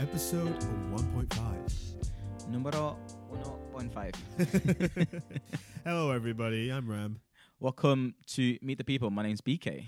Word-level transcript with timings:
episode 0.00 0.58
1.5. 0.92 2.48
Numero 2.48 2.96
1.5. 3.32 5.22
Hello, 5.84 6.10
everybody. 6.10 6.70
I'm 6.72 6.90
Ram. 6.90 7.20
Welcome 7.60 8.14
to 8.28 8.58
Meet 8.62 8.78
the 8.78 8.84
People. 8.84 9.10
My 9.10 9.22
name's 9.22 9.40
BK. 9.40 9.84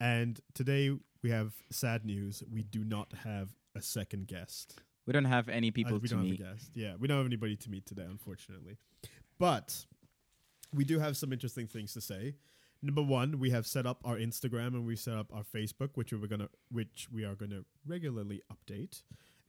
And 0.00 0.40
today 0.54 0.90
we 1.22 1.30
have 1.30 1.52
sad 1.70 2.04
news. 2.06 2.42
We 2.50 2.62
do 2.62 2.84
not 2.84 3.12
have 3.24 3.50
a 3.74 3.82
second 3.82 4.28
guest. 4.28 4.80
We 5.06 5.12
don't 5.12 5.24
have 5.24 5.48
any 5.48 5.68
Uh, 5.68 5.72
people 5.72 5.98
we 5.98 6.08
to 6.08 6.14
don't 6.14 6.22
meet. 6.24 6.40
have 6.40 6.48
a 6.48 6.52
guest. 6.54 6.70
Yeah, 6.74 6.94
we 6.98 7.08
don't 7.08 7.16
have 7.18 7.26
anybody 7.26 7.56
to 7.56 7.70
meet 7.70 7.86
today, 7.86 8.06
unfortunately. 8.08 8.76
But 9.38 9.84
we 10.72 10.84
do 10.84 10.98
have 11.00 11.16
some 11.16 11.32
interesting 11.32 11.66
things 11.66 11.92
to 11.94 12.00
say. 12.00 12.34
Number 12.82 13.02
one, 13.02 13.38
we 13.38 13.50
have 13.50 13.66
set 13.66 13.84
up 13.84 14.00
our 14.04 14.16
Instagram 14.16 14.68
and 14.68 14.86
we 14.86 14.96
set 14.96 15.14
up 15.16 15.30
our 15.34 15.42
Facebook, 15.42 15.90
which 15.96 16.12
we're 16.12 16.26
gonna, 16.28 16.48
which 16.70 17.08
we 17.12 17.24
are 17.24 17.34
gonna 17.34 17.62
regularly 17.86 18.40
update. 18.50 19.02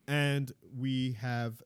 And 0.07 0.51
we 0.77 1.13
have, 1.21 1.61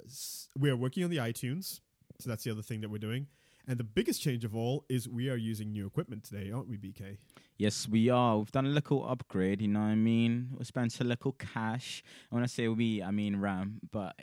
we 0.57 0.69
are 0.69 0.75
working 0.75 1.03
on 1.03 1.09
the 1.09 1.17
iTunes, 1.17 1.79
so 2.19 2.29
that's 2.29 2.43
the 2.43 2.51
other 2.51 2.61
thing 2.61 2.81
that 2.81 2.89
we're 2.89 2.97
doing. 2.97 3.27
And 3.67 3.79
the 3.79 3.83
biggest 3.83 4.21
change 4.21 4.45
of 4.45 4.55
all 4.55 4.85
is 4.89 5.09
we 5.09 5.29
are 5.29 5.35
using 5.35 5.71
new 5.71 5.87
equipment 5.87 6.23
today, 6.23 6.51
aren't 6.51 6.67
we, 6.69 6.77
BK? 6.77 7.17
Yes, 7.57 7.87
we 7.89 8.09
are. 8.09 8.37
We've 8.37 8.51
done 8.51 8.65
a 8.65 8.69
little 8.69 9.07
upgrade, 9.09 9.59
you 9.61 9.67
know 9.67 9.79
what 9.79 9.87
I 9.87 9.95
mean? 9.95 10.49
We 10.57 10.65
spent 10.65 10.99
a 10.99 11.03
little 11.03 11.31
cash. 11.31 12.03
And 12.29 12.35
when 12.37 12.43
I 12.43 12.47
say 12.47 12.67
we, 12.67 13.01
I 13.01 13.09
mean 13.09 13.37
Ram, 13.37 13.79
but 13.91 14.13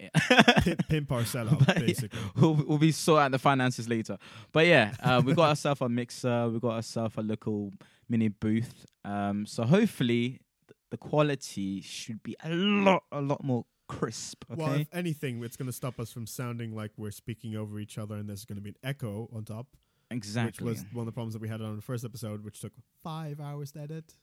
Pimp, 0.63 0.89
pimp 0.89 1.13
our 1.13 1.25
But 1.25 1.69
yeah, 1.69 1.79
basically. 1.81 2.19
we'll, 2.37 2.55
we'll 2.55 2.79
be 2.79 2.93
sorting 2.93 3.25
out 3.25 3.31
the 3.33 3.39
finances 3.39 3.89
later. 3.89 4.17
But 4.53 4.67
yeah, 4.67 4.95
uh, 5.03 5.23
we 5.25 5.35
got 5.35 5.49
ourselves 5.49 5.81
a 5.81 5.89
mixer. 5.89 6.49
We 6.49 6.61
got 6.61 6.75
ourselves 6.75 7.17
a 7.17 7.23
little 7.23 7.73
mini 8.09 8.29
booth. 8.29 8.87
Um, 9.05 9.47
so 9.47 9.65
hopefully 9.65 10.41
th- 10.69 10.77
the 10.91 10.99
quality 10.99 11.81
should 11.81 12.23
be 12.23 12.37
a 12.45 12.51
lot, 12.51 13.03
a 13.11 13.21
lot 13.21 13.43
more 13.43 13.65
crisp. 13.99 14.45
Okay. 14.51 14.63
Well, 14.63 14.75
if 14.75 14.89
anything, 14.93 15.43
it's 15.45 15.57
going 15.57 15.67
to 15.67 15.73
stop 15.73 15.99
us 16.01 16.13
from 16.13 16.27
sounding 16.27 16.75
like 16.75 16.93
we're 16.97 17.11
speaking 17.11 17.57
over 17.57 17.79
each 17.81 17.99
other, 17.99 18.15
and 18.17 18.29
there's 18.29 18.45
going 18.45 18.57
to 18.57 18.63
be 18.63 18.71
an 18.71 18.77
echo 18.83 19.29
on 19.35 19.45
top, 19.45 19.67
exactly. 20.11 20.65
which 20.67 20.79
was 20.79 20.85
one 20.93 21.03
of 21.03 21.07
the 21.07 21.13
problems 21.13 21.33
that 21.35 21.43
we 21.43 21.49
had 21.49 21.61
on 21.61 21.77
the 21.77 21.83
first 21.83 22.05
episode, 22.05 22.45
which 22.45 22.61
took 22.61 22.73
five 23.03 23.41
hours 23.41 23.73
to 23.73 23.81
edit. 23.81 24.15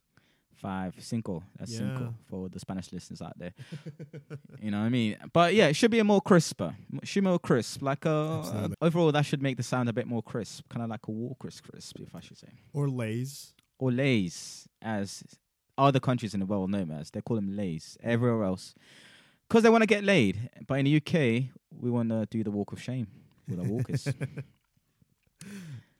Five 0.56 0.94
cinco. 1.00 1.42
That's 1.58 1.72
Yeah. 1.72 1.80
cinco 1.80 2.14
for 2.30 2.50
the 2.50 2.60
Spanish 2.60 2.92
listeners 2.92 3.22
out 3.22 3.38
there. 3.40 3.54
you 4.62 4.72
know 4.72 4.80
what 4.80 4.86
I 4.88 4.90
mean? 4.90 5.16
But 5.32 5.54
yeah, 5.54 5.68
it 5.68 5.76
should 5.76 5.90
be 5.92 6.00
a 6.00 6.04
more 6.04 6.20
crisper. 6.22 6.76
Should 7.04 7.24
be 7.24 7.30
more 7.30 7.40
crisp. 7.40 7.82
Like 7.82 8.06
uh, 8.06 8.40
Absolutely. 8.40 8.76
overall, 8.82 9.12
that 9.14 9.26
should 9.26 9.42
make 9.42 9.56
the 9.56 9.64
sound 9.64 9.88
a 9.88 9.94
bit 9.94 10.06
more 10.06 10.22
crisp, 10.22 10.68
kind 10.70 10.84
of 10.84 10.90
like 10.90 11.08
a 11.08 11.12
Walker's 11.12 11.62
crisp, 11.62 11.98
if 12.02 12.14
I 12.14 12.20
should 12.20 12.38
say. 12.38 12.50
Or 12.74 12.90
Lays. 12.90 13.54
Or 13.78 13.90
lays, 13.94 14.68
as 14.82 15.24
other 15.78 16.02
countries 16.02 16.34
in 16.34 16.42
the 16.42 16.46
world 16.46 16.70
know 16.70 16.80
them 16.80 16.92
as. 16.92 17.10
They 17.12 17.22
call 17.22 17.38
them 17.38 17.56
lays. 17.56 17.98
Everywhere 18.04 18.44
else, 18.44 18.76
because 19.50 19.64
they 19.64 19.70
want 19.70 19.82
to 19.82 19.88
get 19.88 20.04
laid. 20.04 20.50
But 20.68 20.76
in 20.76 20.86
the 20.86 20.98
UK, 20.98 21.50
we 21.72 21.90
want 21.90 22.10
to 22.10 22.28
do 22.30 22.44
the 22.44 22.52
walk 22.52 22.72
of 22.72 22.82
shame 22.82 23.08
with 23.48 23.60
our 23.60 23.66
walkers. 23.66 24.08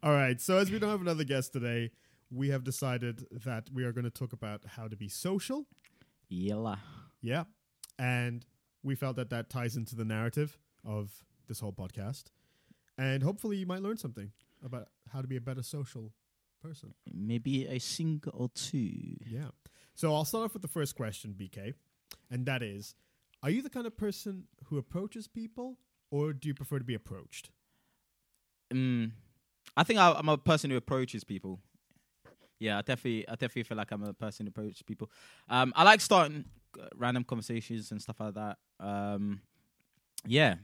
All 0.04 0.12
right, 0.12 0.40
so 0.40 0.58
as 0.58 0.72
we 0.72 0.80
don't 0.80 0.90
have 0.92 1.02
another 1.02 1.24
guest 1.24 1.52
today, 1.52 1.92
we 2.32 2.50
have 2.50 2.64
decided 2.64 3.26
that 3.44 3.70
we 3.74 3.84
are 3.84 3.92
going 3.92 4.06
to 4.06 4.12
talk 4.12 4.34
about 4.34 4.62
how 4.66 4.88
to 4.88 4.96
be 4.96 5.10
social. 5.10 5.66
Yalla. 6.30 6.80
Yeah. 7.22 7.46
And 7.98 8.46
we 8.84 8.96
felt 8.96 9.16
that 9.18 9.32
that 9.32 9.50
ties 9.50 9.76
into 9.76 9.96
the 9.96 10.06
narrative 10.06 10.58
of 10.86 11.12
this 11.48 11.60
whole 11.60 11.74
podcast. 11.74 12.26
And 12.98 13.24
hopefully, 13.24 13.58
you 13.58 13.66
might 13.66 13.82
learn 13.82 13.98
something 13.98 14.32
about 14.64 14.90
how 15.12 15.22
to 15.22 15.28
be 15.28 15.38
a 15.38 15.42
better 15.42 15.64
social 15.64 16.14
person. 16.62 16.94
Maybe 17.12 17.66
a 17.66 17.80
single 17.80 18.32
or 18.36 18.50
two. 18.54 19.18
Yeah. 19.26 19.50
So 19.96 20.14
I'll 20.14 20.26
start 20.26 20.46
off 20.46 20.54
with 20.54 20.62
the 20.62 20.68
first 20.68 20.96
question, 20.96 21.36
BK, 21.38 21.74
and 22.30 22.46
that 22.46 22.62
is 22.62 22.94
Are 23.42 23.50
you 23.50 23.62
the 23.62 23.70
kind 23.70 23.88
of 23.88 23.98
person 23.98 24.46
who 24.66 24.78
approaches 24.78 25.28
people, 25.28 25.78
or 26.12 26.34
do 26.34 26.48
you 26.48 26.54
prefer 26.54 26.80
to 26.80 26.86
be 26.86 26.94
approached? 26.94 27.50
Mm, 28.74 29.12
I 29.78 29.84
think 29.84 30.00
I, 30.00 30.12
I'm 30.12 30.30
a 30.30 30.38
person 30.38 30.70
who 30.70 30.78
approaches 30.78 31.24
people. 31.24 31.60
Yeah, 32.60 32.80
I 32.80 32.82
definitely, 32.82 33.28
I 33.28 33.34
definitely 33.34 33.64
feel 33.64 33.78
like 33.78 33.92
I'm 33.92 34.04
a 34.04 34.14
person 34.14 34.46
who 34.46 34.50
approaches 34.50 34.82
people. 34.82 35.10
Um, 35.50 35.72
I 35.76 35.84
like 35.84 36.02
starting 36.02 36.44
uh, 36.80 36.88
random 36.96 37.24
conversations 37.24 37.92
and 37.92 38.02
stuff 38.02 38.20
like 38.20 38.34
that. 38.34 38.58
Um, 38.80 39.42
yeah, 40.26 40.56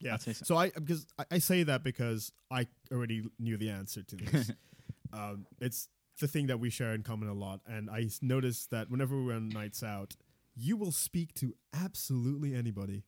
Yeah. 0.00 0.16
So. 0.16 0.32
So 0.32 0.56
I 0.56 0.70
because 0.70 1.06
I, 1.18 1.24
I 1.32 1.38
say 1.38 1.62
that 1.62 1.84
because 1.84 2.32
I 2.50 2.66
already 2.92 3.22
knew 3.38 3.56
the 3.56 3.70
answer 3.70 4.02
to 4.02 4.16
this. 4.16 4.50
um, 5.12 5.46
it's 5.60 5.88
the 6.20 6.26
thing 6.28 6.48
that 6.48 6.58
we 6.58 6.70
share 6.70 6.94
in 6.94 7.02
common 7.02 7.28
a 7.28 7.34
lot, 7.34 7.60
and 7.66 7.88
I 7.88 8.08
noticed 8.20 8.70
that 8.70 8.90
whenever 8.90 9.22
we're 9.22 9.36
on 9.36 9.48
nights 9.50 9.82
out, 9.84 10.16
you 10.58 10.76
will 10.76 10.92
speak 10.92 11.32
to 11.34 11.54
absolutely 11.74 12.54
anybody 12.54 13.04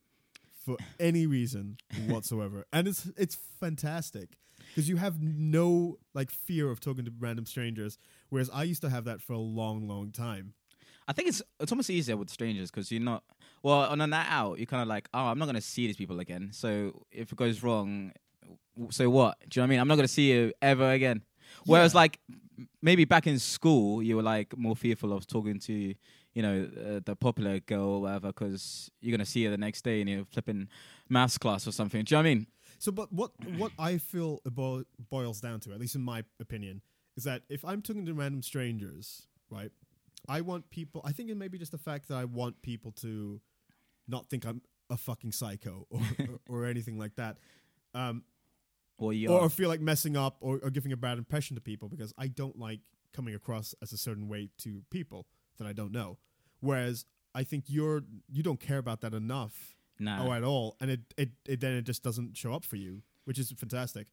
for 0.64 0.76
any 0.98 1.26
reason 1.26 1.76
whatsoever, 2.06 2.64
and 2.72 2.86
it's 2.88 3.10
it's 3.16 3.36
fantastic 3.58 4.36
because 4.68 4.88
you 4.88 4.96
have 4.96 5.22
no 5.22 5.98
like 6.14 6.30
fear 6.30 6.70
of 6.70 6.80
talking 6.80 7.04
to 7.04 7.12
random 7.18 7.46
strangers, 7.46 7.98
whereas 8.28 8.50
I 8.50 8.64
used 8.64 8.82
to 8.82 8.90
have 8.90 9.04
that 9.04 9.20
for 9.20 9.32
a 9.32 9.38
long, 9.38 9.88
long 9.88 10.12
time. 10.12 10.54
I 11.08 11.12
think 11.12 11.28
it's 11.28 11.42
it's 11.58 11.72
almost 11.72 11.90
easier 11.90 12.16
with 12.16 12.30
strangers 12.30 12.70
because 12.70 12.92
you're 12.92 13.00
not. 13.00 13.24
Well, 13.62 13.80
on 13.80 14.00
a 14.00 14.06
night 14.06 14.28
out, 14.30 14.58
you're 14.58 14.66
kind 14.66 14.82
of 14.82 14.88
like, 14.88 15.08
oh, 15.12 15.26
I'm 15.26 15.38
not 15.38 15.46
gonna 15.46 15.60
see 15.60 15.86
these 15.86 15.96
people 15.96 16.20
again. 16.20 16.50
So 16.52 17.04
if 17.10 17.32
it 17.32 17.36
goes 17.36 17.62
wrong, 17.62 18.12
w- 18.76 18.92
so 18.92 19.10
what? 19.10 19.38
Do 19.48 19.58
you 19.58 19.60
know 19.60 19.64
what 19.64 19.66
I 19.66 19.70
mean? 19.70 19.80
I'm 19.80 19.88
not 19.88 19.96
gonna 19.96 20.08
see 20.08 20.30
you 20.32 20.52
ever 20.62 20.90
again. 20.92 21.22
Whereas, 21.66 21.94
like, 21.96 22.20
maybe 22.80 23.04
back 23.04 23.26
in 23.26 23.38
school, 23.40 24.02
you 24.02 24.16
were 24.16 24.22
like 24.22 24.56
more 24.56 24.76
fearful 24.76 25.12
of 25.12 25.26
talking 25.26 25.58
to, 25.60 25.94
you 26.34 26.42
know, 26.42 26.68
uh, 26.76 27.00
the 27.04 27.16
popular 27.16 27.60
girl 27.60 27.88
or 27.88 28.02
whatever, 28.02 28.28
because 28.28 28.90
you're 29.00 29.16
gonna 29.16 29.24
see 29.24 29.44
her 29.44 29.50
the 29.50 29.58
next 29.58 29.82
day 29.82 30.00
in 30.00 30.08
your 30.08 30.24
flipping 30.24 30.68
maths 31.08 31.38
class 31.38 31.66
or 31.66 31.72
something. 31.72 32.04
Do 32.04 32.14
you 32.14 32.16
know 32.16 32.22
what 32.22 32.30
I 32.30 32.34
mean? 32.34 32.46
So, 32.78 32.92
but 32.92 33.12
what 33.12 33.32
what 33.56 33.72
I 33.78 33.98
feel 33.98 34.40
it 34.44 34.54
bo- 34.54 34.84
boils 35.10 35.40
down 35.40 35.60
to, 35.60 35.72
at 35.72 35.80
least 35.80 35.96
in 35.96 36.02
my 36.02 36.24
opinion, 36.40 36.82
is 37.16 37.24
that 37.24 37.42
if 37.48 37.64
I'm 37.64 37.82
talking 37.82 38.06
to 38.06 38.14
random 38.14 38.42
strangers, 38.42 39.26
right, 39.50 39.70
I 40.28 40.40
want 40.40 40.70
people. 40.70 41.02
I 41.04 41.12
think 41.12 41.30
it 41.30 41.36
may 41.36 41.48
be 41.48 41.58
just 41.58 41.72
the 41.72 41.78
fact 41.78 42.08
that 42.08 42.16
I 42.16 42.24
want 42.24 42.62
people 42.62 42.92
to 42.92 43.40
not 44.06 44.28
think 44.30 44.46
I'm 44.46 44.62
a 44.88 44.96
fucking 44.96 45.32
psycho 45.32 45.86
or 45.90 46.00
or, 46.48 46.62
or 46.62 46.66
anything 46.66 46.98
like 46.98 47.16
that, 47.16 47.38
um, 47.94 48.22
Or 48.98 49.12
you 49.12 49.28
or, 49.28 49.48
feel 49.50 49.68
like 49.68 49.80
messing 49.80 50.16
up 50.16 50.36
or, 50.40 50.60
or 50.62 50.70
giving 50.70 50.92
a 50.92 50.96
bad 50.96 51.18
impression 51.18 51.56
to 51.56 51.60
people 51.60 51.88
because 51.88 52.14
I 52.16 52.28
don't 52.28 52.58
like 52.58 52.80
coming 53.12 53.34
across 53.34 53.74
as 53.82 53.92
a 53.92 53.98
certain 53.98 54.28
way 54.28 54.50
to 54.58 54.82
people 54.90 55.26
that 55.58 55.66
I 55.66 55.72
don't 55.72 55.92
know. 55.92 56.18
Whereas 56.60 57.04
I 57.34 57.44
think 57.44 57.64
you're 57.68 58.02
you 58.30 58.42
don't 58.42 58.60
care 58.60 58.78
about 58.78 59.00
that 59.02 59.14
enough 59.14 59.76
nah. 59.98 60.26
or 60.26 60.34
at 60.34 60.42
all, 60.42 60.76
and 60.80 60.90
it, 60.90 61.00
it, 61.16 61.30
it 61.46 61.60
then 61.60 61.74
it 61.74 61.82
just 61.82 62.02
doesn't 62.02 62.36
show 62.36 62.52
up 62.52 62.64
for 62.64 62.76
you, 62.76 63.02
which 63.24 63.38
is 63.38 63.52
fantastic. 63.52 64.08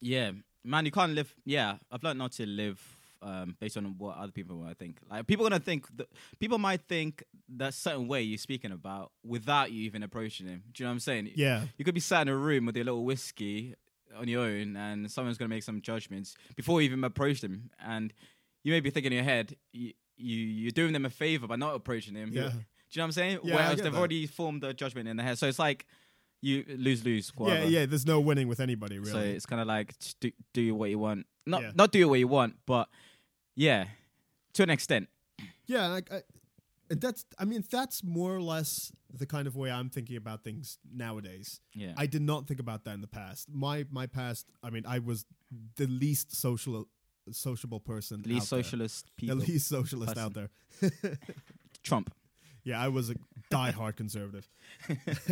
Yeah, 0.00 0.32
man, 0.64 0.84
you 0.84 0.90
can't 0.90 1.12
live. 1.12 1.34
Yeah, 1.44 1.76
I've 1.90 2.02
learned 2.02 2.18
not 2.18 2.32
to 2.32 2.46
live 2.46 2.80
um, 3.24 3.56
based 3.60 3.76
on 3.76 3.96
what 3.98 4.16
other 4.16 4.32
people 4.32 4.56
might 4.56 4.78
think. 4.78 4.98
Like 5.10 5.26
people 5.26 5.44
gonna 5.44 5.60
think, 5.60 5.86
that, 5.96 6.08
people 6.38 6.58
might 6.58 6.82
think 6.82 7.24
that 7.56 7.74
certain 7.74 8.06
way 8.06 8.22
you're 8.22 8.38
speaking 8.38 8.72
about 8.72 9.12
without 9.24 9.72
you 9.72 9.82
even 9.84 10.02
approaching 10.02 10.46
him. 10.46 10.62
Do 10.72 10.82
you 10.82 10.86
know 10.86 10.90
what 10.90 10.94
I'm 10.94 11.00
saying? 11.00 11.30
Yeah, 11.34 11.64
You 11.76 11.84
could 11.84 11.94
be 11.94 12.00
sat 12.00 12.22
in 12.22 12.28
a 12.28 12.36
room 12.36 12.66
with 12.66 12.76
your 12.76 12.84
little 12.84 13.04
whiskey 13.04 13.74
on 14.16 14.28
your 14.28 14.42
own, 14.42 14.76
and 14.76 15.10
someone's 15.10 15.38
gonna 15.38 15.48
make 15.48 15.62
some 15.62 15.80
judgments 15.80 16.36
before 16.54 16.80
you 16.80 16.86
even 16.86 17.02
approach 17.02 17.40
them, 17.40 17.70
and 17.84 18.12
you 18.62 18.72
may 18.72 18.80
be 18.80 18.90
thinking 18.90 19.12
in 19.12 19.16
your 19.16 19.24
head, 19.24 19.56
you, 20.16 20.36
you 20.36 20.46
you're 20.62 20.70
doing 20.70 20.92
them 20.92 21.04
a 21.04 21.10
favor 21.10 21.46
by 21.46 21.56
not 21.56 21.74
approaching 21.74 22.14
them. 22.14 22.30
Yeah. 22.32 22.42
Do 22.90 23.00
you 23.00 23.00
know 23.00 23.02
what 23.02 23.04
I'm 23.06 23.12
saying? 23.12 23.38
Yeah, 23.42 23.54
Whereas 23.56 23.80
they've 23.80 23.92
that. 23.92 23.98
already 23.98 24.26
formed 24.26 24.62
a 24.64 24.72
judgment 24.72 25.08
in 25.08 25.16
their 25.16 25.26
head, 25.26 25.38
so 25.38 25.48
it's 25.48 25.58
like 25.58 25.86
you 26.42 26.64
lose 26.68 27.04
lose. 27.04 27.32
yeah, 27.40 27.64
yeah. 27.64 27.86
There's 27.86 28.06
no 28.06 28.20
winning 28.20 28.46
with 28.48 28.60
anybody 28.60 29.02
So 29.04 29.14
really. 29.16 29.30
it's 29.32 29.46
kind 29.46 29.60
of 29.60 29.66
like 29.66 29.94
do, 30.20 30.30
do 30.52 30.74
what 30.74 30.90
you 30.90 30.98
want. 30.98 31.26
Not 31.46 31.62
Yeah. 31.62 31.72
not 31.74 31.90
do 31.90 32.08
what 32.08 32.18
you 32.20 32.28
want, 32.28 32.56
but 32.66 32.88
yeah, 33.56 33.86
to 34.54 34.62
an 34.62 34.70
extent. 34.70 35.08
yeah, 35.66 35.88
like 35.88 36.12
I, 36.12 36.22
that's. 36.90 37.24
I 37.38 37.44
mean, 37.46 37.64
that's 37.68 38.04
more 38.04 38.34
or 38.36 38.42
less 38.42 38.92
the 39.12 39.26
kind 39.26 39.46
of 39.46 39.56
way 39.56 39.70
I'm 39.72 39.88
thinking 39.90 40.16
about 40.16 40.44
things 40.44 40.78
nowadays. 40.94 41.60
Yeah. 41.72 41.94
I 41.96 42.06
did 42.06 42.22
not 42.22 42.46
think 42.46 42.60
about 42.60 42.84
that 42.84 42.94
in 42.94 43.00
the 43.00 43.08
past. 43.08 43.48
My 43.50 43.86
my 43.90 44.06
past. 44.06 44.46
I 44.62 44.70
mean, 44.70 44.84
I 44.86 44.98
was 45.00 45.24
the 45.76 45.86
least 45.86 46.36
social 46.36 46.86
sociable 47.32 47.80
person. 47.80 48.22
least 48.22 48.52
out 48.52 48.56
there. 48.56 48.62
socialist 48.62 49.06
The 49.18 49.34
least 49.34 49.68
socialist 49.68 50.16
out 50.16 50.34
there. 50.34 50.50
Trump. 51.82 52.14
Yeah, 52.64 52.80
I 52.80 52.88
was 52.88 53.10
a 53.10 53.14
diehard 53.50 53.96
conservative. 53.96 54.48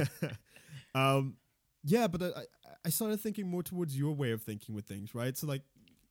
um, 0.94 1.36
yeah, 1.82 2.06
but 2.06 2.22
I, 2.22 2.42
I 2.84 2.90
started 2.90 3.20
thinking 3.20 3.48
more 3.48 3.62
towards 3.62 3.96
your 3.96 4.14
way 4.14 4.32
of 4.32 4.42
thinking 4.42 4.74
with 4.74 4.86
things, 4.86 5.14
right? 5.14 5.36
So, 5.36 5.46
like, 5.46 5.62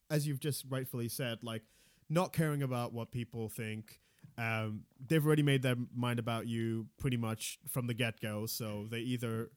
as 0.09 0.27
you've 0.27 0.39
just 0.39 0.65
rightfully 0.67 1.09
said, 1.09 1.43
like, 1.43 1.61
not 2.09 2.33
caring 2.33 2.61
about 2.61 2.91
what 2.91 3.11
people 3.11 3.49
think. 3.49 3.99
Um, 4.37 4.83
they've 5.07 5.25
already 5.25 5.43
made 5.43 5.61
their 5.61 5.75
mind 5.95 6.19
about 6.19 6.47
you 6.47 6.87
pretty 6.99 7.17
much 7.17 7.59
from 7.69 7.87
the 7.87 7.93
get 7.93 8.19
go. 8.19 8.45
So 8.45 8.87
they 8.89 8.99
either, 8.99 9.49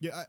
yeah, 0.00 0.24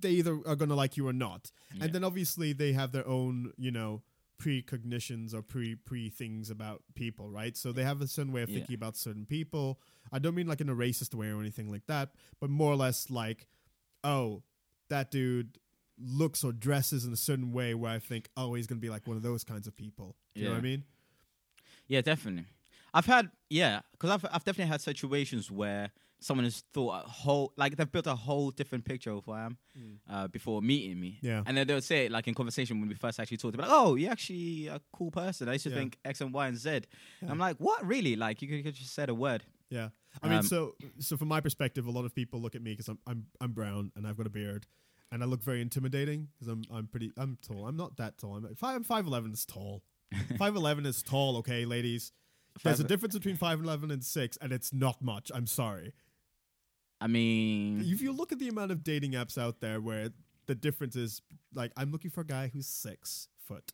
they 0.00 0.10
either 0.10 0.38
are 0.46 0.56
gonna 0.56 0.74
like 0.74 0.96
you 0.96 1.06
or 1.06 1.12
not. 1.12 1.50
Yeah. 1.74 1.84
And 1.84 1.92
then 1.92 2.04
obviously 2.04 2.52
they 2.52 2.72
have 2.72 2.92
their 2.92 3.06
own, 3.06 3.52
you 3.58 3.70
know, 3.70 4.02
precognitions 4.42 5.34
or 5.34 5.42
pre 5.42 5.74
pre 5.74 6.08
things 6.10 6.50
about 6.50 6.82
people, 6.94 7.30
right? 7.30 7.56
So 7.56 7.72
they 7.72 7.84
have 7.84 8.00
a 8.00 8.06
certain 8.06 8.32
way 8.32 8.42
of 8.42 8.48
Yeah. 8.50 8.56
thinking 8.58 8.74
about 8.74 8.96
certain 8.96 9.26
people. 9.26 9.80
I 10.10 10.18
don't 10.18 10.34
mean 10.34 10.46
like 10.46 10.60
in 10.60 10.68
a 10.68 10.74
racist 10.74 11.14
way 11.14 11.28
or 11.30 11.40
anything 11.40 11.70
like 11.70 11.86
that, 11.86 12.14
but 12.40 12.50
more 12.50 12.72
or 12.72 12.76
less 12.76 13.10
like, 13.10 13.46
oh, 14.04 14.42
that 14.88 15.10
dude 15.10 15.58
looks 15.98 16.42
or 16.42 16.52
dresses 16.52 17.04
in 17.04 17.12
a 17.12 17.16
certain 17.16 17.52
way 17.52 17.74
where 17.74 17.92
I 17.92 17.98
think, 17.98 18.28
oh, 18.36 18.54
he's 18.54 18.66
gonna 18.66 18.80
be 18.80 18.90
like 18.90 19.06
one 19.06 19.16
of 19.16 19.22
those 19.22 19.44
kinds 19.44 19.66
of 19.66 19.76
people. 19.76 20.16
Do 20.34 20.40
you 20.40 20.46
know 20.46 20.52
what 20.54 20.58
I 20.58 20.62
mean? 20.62 20.84
Yeah, 21.88 22.00
definitely. 22.00 22.46
I've 22.94 23.06
had 23.06 23.30
yeah, 23.50 23.80
because 23.92 24.10
I've 24.10 24.24
I've 24.26 24.44
definitely 24.44 24.70
had 24.70 24.80
situations 24.80 25.50
where 25.50 25.90
someone 26.20 26.44
has 26.44 26.62
thought 26.72 27.04
a 27.04 27.08
whole 27.08 27.52
like 27.56 27.76
they've 27.76 27.90
built 27.90 28.06
a 28.06 28.14
whole 28.14 28.50
different 28.52 28.84
picture 28.84 29.10
of 29.10 29.24
who 29.24 29.32
I 29.32 29.44
am 29.46 29.58
uh, 30.08 30.28
before 30.28 30.62
meeting 30.62 31.00
me. 31.00 31.18
Yeah. 31.20 31.42
and 31.46 31.56
then 31.56 31.66
they'll 31.66 31.80
say 31.80 32.06
it 32.06 32.12
like 32.12 32.28
in 32.28 32.34
conversation 32.34 32.78
when 32.80 32.88
we 32.88 32.94
first 32.94 33.18
actually 33.18 33.38
talked 33.38 33.54
about, 33.56 33.68
oh, 33.70 33.96
you're 33.96 34.12
actually 34.12 34.68
a 34.68 34.80
cool 34.92 35.10
person. 35.10 35.48
I 35.48 35.54
used 35.54 35.64
to 35.64 35.70
Yeah. 35.70 35.76
think 35.76 35.98
X 36.04 36.20
and 36.20 36.32
Y 36.32 36.46
and 36.46 36.56
Z. 36.56 36.82
Yeah. 37.22 37.30
I'm 37.30 37.38
like, 37.38 37.56
what 37.58 37.84
really? 37.84 38.14
Like 38.14 38.40
you 38.40 38.46
could, 38.48 38.56
you 38.58 38.62
could 38.62 38.74
just 38.74 38.94
said 38.94 39.08
a 39.08 39.14
word. 39.14 39.42
Yeah. 39.68 39.88
I 40.22 40.28
mean, 40.28 40.38
Um, 40.38 40.44
so 40.46 40.74
so 41.00 41.16
from 41.16 41.28
my 41.28 41.40
perspective, 41.40 41.86
a 41.86 41.90
lot 41.90 42.04
of 42.04 42.14
people 42.14 42.40
look 42.40 42.54
at 42.54 42.62
me 42.62 42.72
because 42.72 42.88
I'm 42.88 42.98
I'm 43.06 43.26
I'm 43.40 43.52
brown 43.52 43.90
and 43.96 44.06
I've 44.06 44.16
got 44.16 44.26
a 44.26 44.30
beard, 44.30 44.66
and 45.10 45.22
I 45.24 45.26
look 45.26 45.42
very 45.42 45.60
intimidating 45.62 46.28
because 46.34 46.46
I'm 46.52 46.62
I'm 46.70 46.86
pretty 46.86 47.10
I'm 47.16 47.38
tall. 47.42 47.66
I'm 47.66 47.76
not 47.76 47.96
that 47.96 48.18
tall. 48.18 48.36
I'm 48.36 48.54
five 48.54 48.76
I'm 48.76 48.84
five 48.84 49.06
eleven 49.06 49.32
is 49.32 49.44
tall. 49.46 49.82
five 50.38 50.54
eleven 50.54 50.84
is 50.86 51.02
tall. 51.02 51.38
Okay, 51.38 51.64
ladies. 51.64 52.12
There's 52.62 52.80
a 52.80 52.84
difference 52.84 53.14
between 53.14 53.36
five 53.36 53.60
eleven 53.60 53.90
and 53.90 54.04
six, 54.04 54.36
and 54.40 54.52
it's 54.52 54.72
not 54.72 55.00
much. 55.02 55.30
I'm 55.34 55.46
sorry. 55.46 55.92
I 57.00 57.06
mean, 57.08 57.80
If 57.84 58.00
you 58.00 58.12
look 58.12 58.30
at 58.32 58.38
the 58.38 58.48
amount 58.48 58.70
of 58.70 58.84
dating 58.84 59.12
apps 59.12 59.36
out 59.36 59.60
there 59.60 59.80
where 59.80 60.10
the 60.46 60.54
difference 60.54 60.94
is 60.96 61.20
like 61.54 61.72
I'm 61.76 61.90
looking 61.90 62.10
for 62.10 62.20
a 62.20 62.26
guy 62.26 62.50
who's 62.52 62.66
six 62.66 63.28
foot, 63.46 63.72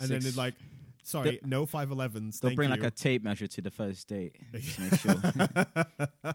and 0.00 0.08
then 0.08 0.18
it's 0.18 0.36
like, 0.36 0.54
sorry, 1.02 1.40
no 1.44 1.66
five 1.66 1.90
elevens. 1.90 2.40
they'll 2.40 2.54
bring 2.54 2.70
you. 2.70 2.76
like 2.76 2.84
a 2.84 2.90
tape 2.90 3.22
measure 3.22 3.46
to 3.48 3.60
the 3.60 3.70
first 3.70 4.08
date. 4.08 4.36
Just 4.54 4.76
to 4.76 4.80
make 4.82 4.94
sure. 5.00 5.14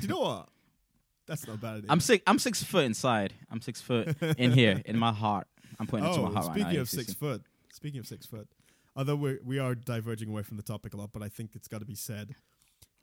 you 0.00 0.08
know 0.08 0.20
what? 0.20 0.48
That's 1.26 1.46
not 1.46 1.60
bad. 1.60 1.76
Idea. 1.78 1.86
I'm 1.90 2.00
six. 2.00 2.22
I'm 2.26 2.38
six 2.40 2.62
foot 2.64 2.84
inside. 2.84 3.32
I'm 3.50 3.60
six 3.60 3.80
foot 3.80 4.16
in 4.38 4.50
here 4.50 4.82
in 4.84 4.98
my 4.98 5.12
heart. 5.12 5.46
I'm 5.78 5.86
putting 5.86 6.06
it 6.06 6.14
to 6.14 6.20
Oh, 6.20 6.24
my 6.24 6.32
heart 6.32 6.46
right 6.46 6.54
speaking 6.56 6.72
now. 6.74 6.80
of 6.80 6.90
six 6.90 7.14
foot, 7.14 7.42
speaking 7.72 8.00
of 8.00 8.06
six 8.08 8.26
foot, 8.26 8.48
although 8.96 9.16
we 9.16 9.38
we 9.44 9.58
are 9.58 9.74
diverging 9.74 10.28
away 10.28 10.42
from 10.42 10.56
the 10.56 10.62
topic 10.62 10.94
a 10.94 10.96
lot, 10.96 11.10
but 11.12 11.22
I 11.22 11.28
think 11.28 11.50
it's 11.54 11.68
got 11.68 11.80
to 11.80 11.86
be 11.86 11.94
said. 11.94 12.34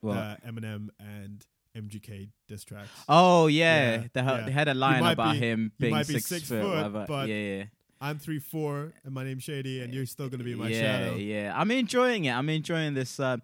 What? 0.02 0.18
Uh, 0.18 0.36
Eminem 0.48 0.90
and 1.00 1.46
MGK 1.76 2.30
diss 2.48 2.64
tracks. 2.64 2.90
Oh 3.08 3.48
yeah, 3.48 3.92
Yeah, 4.02 4.04
they, 4.14 4.22
ha- 4.22 4.36
yeah. 4.38 4.46
they 4.46 4.52
had 4.52 4.68
a 4.70 4.74
line 4.74 5.04
about 5.06 5.34
be- 5.34 5.40
him 5.40 5.72
being 5.80 5.94
might 5.94 6.08
be 6.08 6.14
six, 6.14 6.28
six 6.28 6.48
foot, 6.50 6.92
foot, 6.92 7.08
but 7.08 7.28
yeah, 7.28 7.36
yeah, 7.36 7.64
I'm 8.02 8.18
three 8.18 8.40
four, 8.40 8.94
and 9.04 9.14
my 9.14 9.24
name's 9.24 9.44
Shady, 9.44 9.82
and 9.82 9.94
you're 9.94 10.06
still 10.06 10.30
gonna 10.30 10.44
be 10.44 10.56
my 10.56 10.70
yeah, 10.70 10.80
shadow. 10.82 11.16
yeah. 11.16 11.54
I'm 11.56 11.70
enjoying 11.72 12.26
it. 12.26 12.32
I'm 12.32 12.50
enjoying 12.50 12.94
this. 12.94 13.20
Um, 13.20 13.42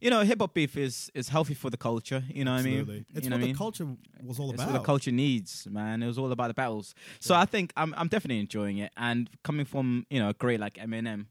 you 0.00 0.10
know, 0.10 0.22
hip 0.22 0.40
hop 0.40 0.52
beef 0.54 0.76
is 0.76 1.08
is 1.14 1.28
healthy 1.28 1.54
for 1.54 1.70
the 1.70 1.76
culture. 1.76 2.24
You 2.28 2.44
know 2.44 2.54
Absolutely. 2.54 2.80
what 2.82 2.90
I 2.90 2.94
mean? 2.94 3.06
It's 3.14 3.24
you 3.24 3.30
know 3.30 3.36
what 3.36 3.38
what 3.38 3.38
I 3.38 3.40
the 3.42 3.46
mean? 3.46 3.56
culture 3.56 3.86
was 4.24 4.38
all 4.40 4.46
about. 4.46 4.54
It's 4.54 4.62
about. 4.64 4.72
what 4.72 4.78
the 4.80 4.84
culture 4.86 5.12
needs, 5.12 5.68
man. 5.70 6.02
It 6.02 6.08
was 6.08 6.18
all 6.18 6.32
about 6.32 6.48
the 6.48 6.54
battles. 6.54 6.94
So 7.20 7.36
I 7.36 7.44
think 7.44 7.72
I'm 7.76 7.94
I'm 7.96 8.08
definitely 8.08 8.40
enjoying 8.40 8.78
it. 8.78 8.90
And 8.96 9.30
coming 9.44 9.64
from 9.64 10.04
you 10.10 10.18
know 10.18 10.30
a 10.30 10.34
great 10.34 10.58
like 10.58 10.74
Eminem, 10.74 11.26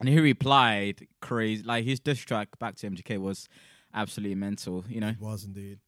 and 0.00 0.08
he 0.08 0.18
replied 0.18 1.06
crazy 1.20 1.62
like 1.62 1.84
his 1.84 2.00
diss 2.00 2.18
track 2.18 2.58
back 2.58 2.76
to 2.76 2.90
MGK 2.90 3.18
was 3.18 3.48
absolutely 3.94 4.34
mental. 4.34 4.84
You 4.88 5.00
know, 5.00 5.08
It 5.08 5.20
was 5.20 5.44
indeed. 5.44 5.78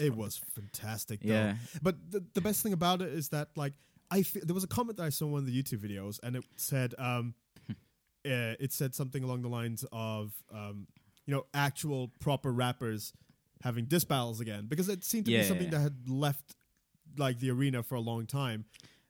It 0.00 0.14
was 0.14 0.40
fantastic. 0.54 1.20
Though. 1.22 1.32
yeah, 1.32 1.56
But 1.82 1.96
the, 2.10 2.24
the 2.34 2.40
best 2.40 2.62
thing 2.62 2.72
about 2.72 3.02
it 3.02 3.08
is 3.12 3.30
that 3.30 3.48
like 3.56 3.72
I 4.10 4.22
fe- 4.22 4.40
there 4.44 4.54
was 4.54 4.64
a 4.64 4.68
comment 4.68 4.96
that 4.98 5.04
I 5.04 5.08
saw 5.10 5.26
in 5.26 5.32
one 5.32 5.40
of 5.40 5.46
the 5.46 5.62
YouTube 5.62 5.78
videos, 5.80 6.18
and 6.22 6.36
it 6.36 6.44
said 6.56 6.94
um, 6.98 7.34
uh, 7.68 7.74
it 8.24 8.72
said 8.72 8.94
something 8.94 9.22
along 9.22 9.42
the 9.42 9.48
lines 9.48 9.84
of 9.92 10.32
um, 10.54 10.86
you 11.26 11.34
know 11.34 11.46
actual 11.52 12.08
proper 12.20 12.52
rappers 12.52 13.12
having 13.62 13.86
diss 13.86 14.04
battles 14.04 14.40
again 14.40 14.66
because 14.68 14.88
it 14.88 15.02
seemed 15.04 15.26
to 15.26 15.32
Yeah. 15.32 15.40
be 15.40 15.44
something 15.48 15.70
that 15.70 15.80
had 15.80 16.08
left 16.08 16.54
like 17.16 17.40
the 17.40 17.50
arena 17.50 17.82
for 17.82 17.96
a 17.96 18.00
long 18.00 18.24
time. 18.26 18.64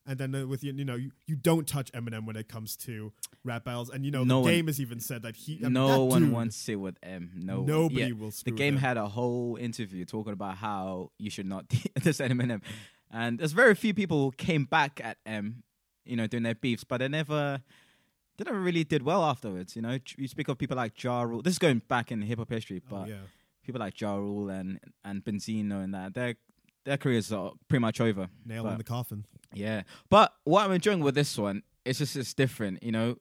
And 0.08 0.18
then 0.18 0.34
uh, 0.34 0.46
with 0.46 0.64
you, 0.64 0.72
you 0.72 0.84
know, 0.86 0.94
you, 0.94 1.10
you 1.26 1.36
don't 1.36 1.68
touch 1.68 1.92
Eminem 1.92 2.24
when 2.26 2.34
it 2.36 2.48
comes 2.48 2.76
to 2.78 3.12
rap 3.44 3.64
battles, 3.64 3.90
and 3.90 4.04
you 4.06 4.10
know 4.10 4.24
No 4.24 4.36
the 4.36 4.40
one- 4.44 4.50
game 4.52 4.66
has 4.68 4.80
even 4.80 5.00
said 5.00 5.20
that 5.22 5.36
he. 5.36 5.58
I 5.60 5.64
mean, 5.64 5.74
no 5.74 5.88
that 5.88 6.00
one 6.00 6.22
dude, 6.22 6.32
wants 6.32 6.68
it 6.68 6.76
with 6.76 6.96
M. 7.02 7.30
No, 7.36 7.62
Nobody 7.62 8.06
Yeah. 8.06 8.12
will. 8.12 8.32
The 8.44 8.50
game 8.50 8.76
had 8.78 8.96
a 8.96 9.06
whole 9.06 9.56
interview 9.60 10.04
talking 10.06 10.32
about 10.32 10.56
how 10.56 11.10
you 11.18 11.28
should 11.30 11.46
not 11.46 11.68
diss 12.02 12.18
Eminem, 12.20 12.62
and 13.10 13.38
there's 13.38 13.52
very 13.52 13.74
few 13.74 13.92
people 13.92 14.18
who 14.24 14.30
came 14.32 14.64
back 14.64 15.00
at 15.04 15.18
M, 15.26 15.62
you 16.06 16.16
know, 16.16 16.26
doing 16.26 16.42
their 16.42 16.54
beefs, 16.54 16.84
but 16.84 16.98
they 16.98 17.08
never, 17.08 17.60
they 18.38 18.44
never 18.44 18.58
really 18.60 18.84
did 18.84 19.02
well 19.02 19.22
afterwards. 19.24 19.76
You 19.76 19.82
know, 19.82 19.98
you 20.16 20.26
speak 20.26 20.48
of 20.48 20.56
people 20.56 20.76
like 20.78 21.02
Ja 21.02 21.20
Rule. 21.22 21.42
This 21.42 21.52
is 21.52 21.58
going 21.58 21.82
back 21.86 22.10
in 22.10 22.22
hip 22.22 22.38
hop 22.38 22.48
history, 22.50 22.80
Oh, 22.90 22.96
but 23.00 23.08
yeah. 23.08 23.16
people 23.62 23.80
like 23.80 24.00
Ja 24.00 24.14
Rule 24.16 24.48
and 24.48 24.80
and 25.04 25.22
Benzino 25.22 25.84
and 25.84 25.92
that 25.92 26.14
their 26.14 26.36
their 26.84 26.96
careers 26.96 27.32
are 27.32 27.52
pretty 27.68 27.80
much 27.80 28.00
over. 28.00 28.28
nail 28.44 28.64
but- 28.64 28.72
in 28.72 28.78
the 28.78 28.84
coffin. 28.84 29.24
Yeah, 29.54 29.82
but 30.10 30.32
what 30.44 30.64
I'm 30.64 30.72
enjoying 30.72 31.00
with 31.00 31.14
this 31.14 31.36
one, 31.38 31.62
it's 31.84 31.98
just 31.98 32.16
it's 32.16 32.34
different. 32.34 32.82
You 32.82 32.92
know, 32.92 33.16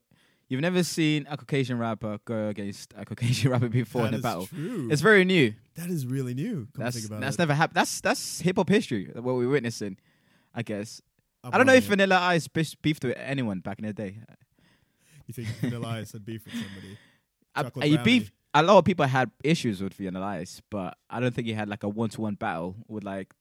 you've 0.50 0.60
never 0.62 0.84
seen 0.84 1.26
a 1.30 1.38
Caucasian 1.38 1.78
rapper 1.80 2.20
go 2.26 2.50
against 2.50 2.94
a 2.98 3.06
Caucasian 3.06 3.50
rapper 3.54 3.70
before 3.70 4.02
That 4.04 4.14
in 4.14 4.20
a 4.20 4.22
battle. 4.22 4.48
true. 4.48 4.90
It's 4.92 5.02
very 5.02 5.24
new. 5.24 5.54
that 5.76 5.90
is 5.90 6.06
really 6.06 6.34
new. 6.34 6.68
Come 6.76 6.84
That's 6.84 6.98
think 6.98 7.08
about 7.08 7.22
that's 7.22 7.36
it. 7.38 7.40
never 7.40 7.54
happened. 7.54 7.76
That's 7.78 8.02
that's 8.02 8.42
hip 8.42 8.58
hop 8.58 8.68
history. 8.68 9.10
What 9.14 9.36
we're 9.36 9.48
witnessing, 9.48 9.98
I 10.54 10.64
guess. 10.64 11.02
I'm 11.46 11.54
I 11.54 11.58
don't 11.58 11.68
know 11.68 11.74
if. 11.76 11.86
Vanilla 11.86 12.18
Ice 12.20 12.48
beefed 12.50 13.04
with 13.06 13.16
anyone 13.18 13.60
back 13.62 13.80
in 13.80 13.86
the 13.86 13.94
day. 13.94 14.18
You 15.28 15.34
think 15.34 15.48
Vanilla 15.62 15.88
Ice 15.90 16.12
had 16.12 16.26
beef 16.26 16.44
with 16.46 16.54
somebody? 16.56 16.98
Uh, 17.56 17.60
I, 17.60 17.64
Chocolate 17.64 17.86
I- 17.86 17.88
he 17.88 17.96
brownie. 17.96 18.20
beef. 18.20 18.32
A 18.54 18.64
lot 18.64 18.78
of 18.80 18.86
people 18.86 19.06
had 19.06 19.30
issues 19.44 19.82
with 19.84 19.94
Vanilla 19.94 20.26
Ice, 20.26 20.62
but 20.72 20.98
I 21.10 21.20
don't 21.20 21.34
think 21.36 21.48
he 21.48 21.54
had 21.54 21.70
like 21.70 21.84
a 21.84 21.90
one 21.90 22.10
to 22.10 22.22
one 22.22 22.36
battle 22.36 22.76
with 22.88 23.04
like 23.04 23.34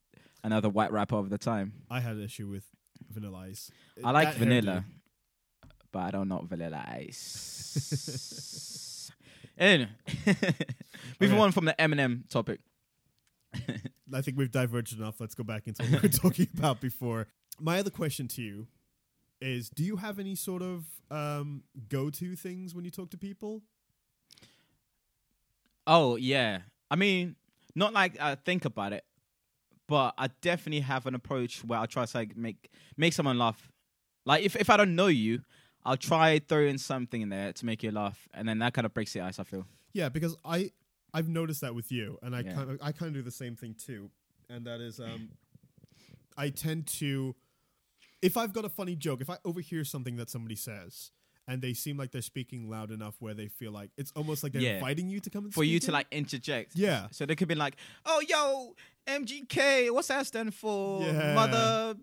another 0.47 0.69
white 0.69 0.93
rapper 0.93 1.17
of 1.17 1.29
the 1.29 1.39
time. 1.39 1.73
I 1.91 2.01
had 2.01 2.17
an 2.17 2.23
issue 2.23 2.49
with 2.49 2.65
Vanilla 3.11 3.39
Ice. 3.51 3.71
I 4.03 4.11
like 4.13 4.29
That 4.29 4.37
vanilla, 4.39 4.85
hairdo. 4.87 5.71
but 5.93 5.99
I 6.01 6.11
don't 6.13 6.29
know 6.29 6.45
vanilla 6.49 6.85
ice. 6.89 9.11
anyway, 9.59 9.91
moving 11.21 11.37
Okay. 11.37 11.39
on 11.39 11.53
from 11.53 11.65
the 11.67 11.75
Eminem 11.79 12.29
topic. 12.29 12.61
I 14.13 14.21
think 14.23 14.39
we've 14.39 14.51
diverged 14.51 14.97
enough. 14.99 15.21
Let's 15.21 15.35
go 15.35 15.45
back 15.45 15.67
into 15.67 15.83
what 15.83 16.03
we 16.03 16.09
were 16.09 16.15
talking 16.25 16.49
about 16.57 16.81
before. 16.81 17.27
My 17.59 17.79
other 17.81 17.91
question 17.91 18.29
to 18.29 18.43
you 18.43 18.67
is: 19.41 19.69
Do 19.71 19.83
you 19.83 19.97
have 19.97 20.19
any 20.19 20.35
sort 20.37 20.63
of 20.63 20.85
um, 21.11 21.63
go-to 21.89 22.37
things 22.37 22.75
when 22.75 22.85
you 22.85 22.91
talk 22.91 23.11
to 23.11 23.19
people? 23.19 23.63
Oh 25.87 26.17
yeah, 26.17 26.61
I 26.91 26.97
mean, 26.97 27.37
not 27.75 27.93
like 27.93 28.21
I 28.21 28.35
think 28.35 28.65
about 28.65 28.93
it, 28.93 29.05
but 29.89 30.15
I 30.19 30.29
definitely 30.41 30.81
have 30.81 31.07
an 31.07 31.15
approach 31.15 31.65
where 31.65 31.79
I 31.79 31.87
try 31.87 32.05
to 32.07 32.17
like 32.17 32.37
make 32.37 32.71
make 32.97 33.13
someone 33.13 33.39
laugh. 33.39 33.71
Like 34.25 34.45
if 34.45 34.57
if 34.57 34.71
I 34.71 34.77
don't 34.77 34.95
know 34.95 35.07
you, 35.07 35.43
I'll 35.85 35.97
try 35.97 36.39
throwing 36.41 36.79
something 36.79 37.23
in 37.23 37.29
there 37.29 37.53
to 37.53 37.67
make 37.67 37.83
you 37.83 37.91
laugh, 37.93 38.29
and 38.35 38.49
then 38.49 38.59
that 38.59 38.75
kind 38.75 38.85
of 38.85 38.93
breaks 38.95 39.13
the 39.13 39.21
ice. 39.21 39.39
I 39.39 39.45
feel. 39.45 39.67
Yeah, 39.93 40.09
because 40.09 40.37
I 40.45 40.73
I've 41.15 41.29
noticed 41.29 41.61
that 41.61 41.75
with 41.75 41.91
you, 41.93 42.19
and 42.23 42.35
I 42.35 42.41
Yeah. 42.41 42.55
kind 42.55 42.71
of 42.71 42.79
I 42.83 42.93
kind 42.93 43.09
of 43.11 43.15
do 43.15 43.23
the 43.23 43.31
same 43.31 43.57
thing 43.57 43.75
too, 43.75 44.11
and 44.49 44.67
that 44.67 44.81
is 44.81 44.99
um, 45.01 45.31
I 46.37 46.51
tend 46.51 46.87
to 46.99 47.35
if 48.23 48.37
I've 48.37 48.53
got 48.53 48.65
a 48.65 48.69
funny 48.69 48.97
joke, 48.97 49.21
if 49.21 49.31
I 49.31 49.39
overhear 49.45 49.85
something 49.85 50.17
that 50.17 50.29
somebody 50.31 50.57
says. 50.57 51.13
And 51.49 51.63
they 51.63 51.75
seem 51.75 51.97
like 51.97 52.11
they're 52.11 52.23
speaking 52.23 52.69
loud 52.69 52.91
enough 52.91 53.15
where 53.21 53.33
they 53.35 53.47
feel 53.47 53.71
like 53.71 53.91
it's 53.97 54.11
almost 54.17 54.43
like 54.43 54.53
they're 54.53 54.63
Yeah. 54.63 54.75
inviting 54.79 55.09
you 55.09 55.21
to 55.21 55.31
come 55.31 55.45
and 55.45 55.55
For 55.55 55.63
you 55.63 55.77
speak 55.79 55.87
to 55.87 55.93
like 55.93 56.07
interject. 56.11 56.73
Yeah. 56.75 57.07
So 57.13 57.25
they 57.25 57.37
could 57.37 57.47
be 57.49 57.55
like, 57.55 57.77
"Oh, 58.05 58.21
yo, 58.29 58.75
MGK, 59.07 59.91
what's 59.93 60.09
that 60.09 60.27
stand 60.27 60.55
for? 60.55 61.03
Yeah. 61.03 61.35
Mother, 61.35 61.95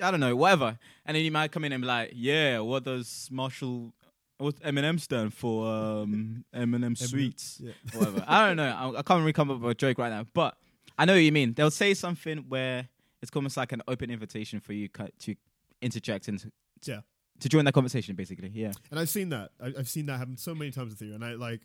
I 0.00 0.10
don't 0.10 0.20
know, 0.20 0.34
whatever." 0.36 0.78
And 1.06 1.16
then 1.16 1.24
you 1.24 1.30
might 1.30 1.52
come 1.52 1.64
in 1.64 1.72
and 1.72 1.80
be 1.82 1.86
like, 1.86 2.10
"Yeah, 2.14 2.58
what 2.58 2.82
does 2.84 3.28
Marshall, 3.30 3.94
what 4.38 4.56
Eminem 4.60 4.98
stand 5.00 5.32
for? 5.32 5.66
Um, 5.68 6.44
Eminem 6.54 6.96
Sweets, 6.98 7.60
Yeah. 7.62 7.72
whatever." 7.92 8.24
I 8.26 8.46
don't 8.48 8.56
know. 8.56 8.64
I, 8.96 8.98
I 8.98 9.02
can't 9.02 9.20
really 9.20 9.32
come 9.32 9.50
up 9.50 9.60
with 9.60 9.70
a 9.70 9.74
joke 9.74 9.98
right 9.98 10.10
now, 10.10 10.26
but 10.34 10.56
I 10.98 11.04
know 11.04 11.12
what 11.14 11.18
you 11.22 11.30
mean. 11.32 11.52
They'll 11.54 11.70
say 11.70 11.94
something 11.94 12.38
where 12.48 12.88
it's 13.22 13.30
almost 13.34 13.56
like 13.56 13.70
an 13.72 13.82
open 13.86 14.10
invitation 14.10 14.58
for 14.58 14.72
you 14.72 14.88
to 14.88 15.36
interject 15.80 16.26
and 16.28 16.40
to, 16.40 16.50
Yeah. 16.84 17.00
To 17.42 17.48
join 17.48 17.64
that 17.64 17.74
conversation, 17.74 18.14
basically. 18.14 18.50
Yeah. 18.54 18.72
And 18.90 18.98
I've 18.98 19.08
seen 19.08 19.30
that. 19.30 19.50
I, 19.60 19.72
I've 19.78 19.88
seen 19.88 20.06
that 20.06 20.18
happen 20.18 20.36
so 20.36 20.54
many 20.54 20.70
times 20.70 20.90
with 20.90 21.02
you. 21.02 21.14
And 21.14 21.24
I 21.24 21.34
like. 21.34 21.60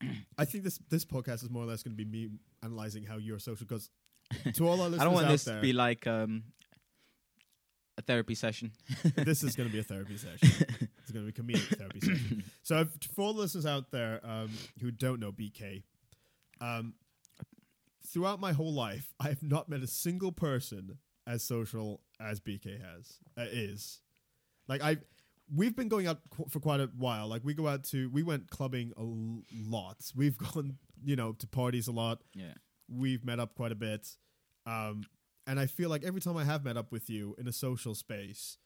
I 0.38 0.44
think 0.44 0.62
this 0.62 0.78
this 0.90 1.04
podcast 1.04 1.42
is 1.42 1.50
more 1.50 1.62
or 1.62 1.66
less 1.66 1.82
going 1.82 1.96
to 1.96 2.04
be 2.04 2.08
me 2.08 2.28
analyzing 2.62 3.02
how 3.02 3.16
you're 3.16 3.38
social. 3.38 3.66
Because 3.66 3.90
to 4.54 4.68
all 4.68 4.80
our 4.80 4.88
listeners 4.88 5.00
I 5.00 5.04
don't 5.04 5.14
want 5.14 5.28
this 5.28 5.44
there, 5.44 5.56
to 5.56 5.62
be 5.62 5.72
like 5.72 6.06
um, 6.06 6.44
a 7.96 8.02
therapy 8.02 8.34
session. 8.34 8.72
this 9.16 9.42
is 9.42 9.56
going 9.56 9.68
to 9.68 9.72
be 9.72 9.80
a 9.80 9.84
therapy 9.84 10.18
session. 10.18 10.50
It's 11.02 11.12
going 11.12 11.26
to 11.26 11.32
be 11.32 11.40
a 11.40 11.44
comedic 11.58 11.78
therapy 11.78 12.00
session. 12.00 12.44
So 12.62 12.80
if, 12.80 12.88
for 13.14 13.22
all 13.22 13.32
the 13.32 13.42
listeners 13.42 13.64
out 13.64 13.92
there 13.92 14.20
um, 14.24 14.50
who 14.80 14.90
don't 14.90 15.20
know 15.20 15.30
BK, 15.30 15.84
um, 16.60 16.94
throughout 18.04 18.40
my 18.40 18.52
whole 18.52 18.74
life, 18.74 19.14
I 19.20 19.28
have 19.28 19.40
not 19.40 19.68
met 19.68 19.84
a 19.84 19.86
single 19.86 20.32
person 20.32 20.98
as 21.28 21.44
social 21.44 22.00
as 22.20 22.40
BK 22.40 22.80
has 22.80 23.18
uh, 23.38 23.46
is. 23.48 24.00
Like 24.68 24.82
I, 24.82 24.98
we've 25.54 25.76
been 25.76 25.88
going 25.88 26.06
out 26.06 26.20
qu- 26.30 26.46
for 26.48 26.60
quite 26.60 26.80
a 26.80 26.90
while. 26.96 27.28
Like 27.28 27.42
we 27.44 27.54
go 27.54 27.68
out 27.68 27.84
to 27.84 28.08
we 28.10 28.22
went 28.22 28.50
clubbing 28.50 28.92
a 28.96 29.00
l- 29.00 29.42
lot. 29.52 29.96
We've 30.14 30.36
gone, 30.54 30.78
you 31.04 31.16
know, 31.16 31.32
to 31.32 31.46
parties 31.46 31.88
a 31.88 31.92
lot. 31.92 32.22
Yeah. 32.34 32.54
We've 32.88 33.24
met 33.24 33.40
up 33.40 33.54
quite 33.54 33.72
a 33.72 33.76
bit. 33.76 34.08
Um, 34.66 35.04
and 35.46 35.60
I 35.60 35.66
feel 35.66 35.88
like 35.90 36.04
every 36.04 36.20
time 36.20 36.36
I 36.36 36.44
have 36.44 36.64
met 36.64 36.76
up 36.76 36.90
with 36.90 37.08
you 37.08 37.34
in 37.38 37.46
a 37.46 37.52
social 37.52 37.94
space, 37.94 38.58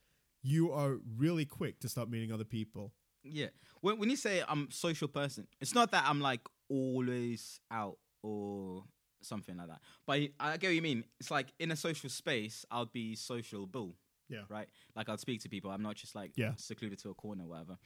you 0.42 0.72
are 0.72 0.96
really 1.18 1.44
quick 1.44 1.80
to 1.80 1.88
start 1.88 2.08
meeting 2.08 2.32
other 2.32 2.44
people. 2.44 2.92
Yeah. 3.22 3.48
When 3.82 3.98
when 3.98 4.08
you 4.10 4.16
say 4.16 4.42
I'm 4.48 4.68
a 4.70 4.72
social 4.72 5.08
person, 5.08 5.46
it's 5.60 5.74
not 5.74 5.90
that 5.92 6.04
I'm 6.06 6.20
like 6.20 6.40
always 6.70 7.60
out 7.70 7.98
or 8.22 8.84
something 9.22 9.56
like 9.58 9.68
that. 9.68 9.80
But 10.06 10.12
I, 10.14 10.30
I 10.40 10.56
get 10.56 10.68
what 10.68 10.74
you 10.74 10.82
mean. 10.82 11.04
It's 11.18 11.30
like 11.30 11.52
in 11.58 11.70
a 11.70 11.76
social 11.76 12.08
space, 12.08 12.64
I'll 12.70 12.86
be 12.86 13.14
sociable. 13.14 13.96
Yeah. 14.30 14.42
Right. 14.48 14.68
Like 14.96 15.08
I'll 15.10 15.18
speak 15.18 15.42
to 15.42 15.48
people. 15.48 15.70
I'm 15.70 15.82
not 15.82 15.96
just 15.96 16.14
like 16.14 16.32
Yeah. 16.36 16.52
secluded 16.56 16.98
to 17.00 17.10
a 17.10 17.14
corner, 17.14 17.44
or 17.44 17.48
whatever. 17.48 17.76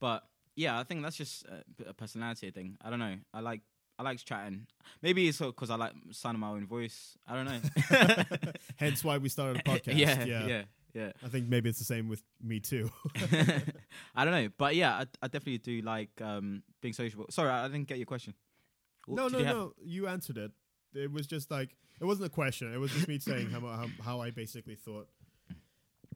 But 0.00 0.24
yeah, 0.56 0.78
I 0.80 0.82
think 0.84 1.02
that's 1.02 1.16
just 1.16 1.44
a, 1.46 1.90
a 1.90 1.92
personality 1.94 2.50
thing. 2.50 2.76
I 2.82 2.90
don't 2.90 2.98
know. 2.98 3.16
I 3.32 3.40
like. 3.40 3.60
I 3.98 4.02
like 4.02 4.18
chatting. 4.24 4.66
Maybe 5.02 5.28
it's 5.28 5.40
because 5.40 5.68
I 5.68 5.74
like 5.76 5.92
sounding 6.10 6.40
my 6.40 6.48
own 6.48 6.66
voice. 6.66 7.18
I 7.28 7.34
don't 7.34 7.44
know. 7.44 7.60
Hence 8.76 9.04
why 9.04 9.18
we 9.18 9.28
started 9.28 9.58
a 9.58 9.62
podcast. 9.70 9.98
yeah, 9.98 10.24
yeah. 10.24 10.46
yeah, 10.46 10.62
yeah. 10.94 11.12
I 11.22 11.28
think 11.28 11.48
maybe 11.48 11.68
it's 11.68 11.78
the 11.80 11.84
same 11.84 12.08
with 12.08 12.22
me 12.42 12.60
too. 12.60 12.90
I 14.14 14.24
don't 14.24 14.32
know, 14.32 14.48
but 14.56 14.74
yeah, 14.74 14.92
I, 14.94 15.00
I 15.22 15.28
definitely 15.28 15.58
do 15.58 15.82
like 15.82 16.08
um, 16.22 16.62
being 16.80 16.94
sociable. 16.94 17.26
Sorry, 17.28 17.50
I 17.50 17.68
didn't 17.68 17.88
get 17.88 17.98
your 17.98 18.06
question. 18.06 18.32
No, 19.06 19.28
did 19.28 19.32
no, 19.32 19.38
you 19.38 19.44
no. 19.44 19.72
You 19.84 20.06
answered 20.08 20.38
it. 20.38 20.50
It 20.94 21.12
was 21.12 21.26
just 21.26 21.50
like 21.50 21.76
it 22.00 22.04
wasn't 22.04 22.26
a 22.26 22.30
question. 22.30 22.72
It 22.72 22.78
was 22.78 22.92
just 22.92 23.06
me 23.06 23.18
saying 23.18 23.50
how, 23.50 23.60
how 23.60 23.86
how 24.02 24.20
I 24.20 24.30
basically 24.30 24.76
thought. 24.76 25.08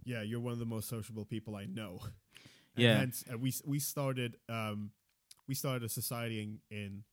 Yeah, 0.04 0.22
you're 0.22 0.40
one 0.40 0.52
of 0.52 0.58
the 0.58 0.66
most 0.66 0.88
sociable 0.88 1.24
people 1.24 1.56
I 1.56 1.66
know. 1.66 2.00
And 2.76 2.84
Yeah. 2.84 2.98
hence, 2.98 3.24
uh, 3.32 3.38
we 3.38 3.52
we 3.64 3.78
started 3.78 4.36
um 4.48 4.90
we 5.46 5.54
started 5.54 5.84
a 5.84 5.88
society 5.88 6.42
in, 6.42 6.58
in 6.76 7.04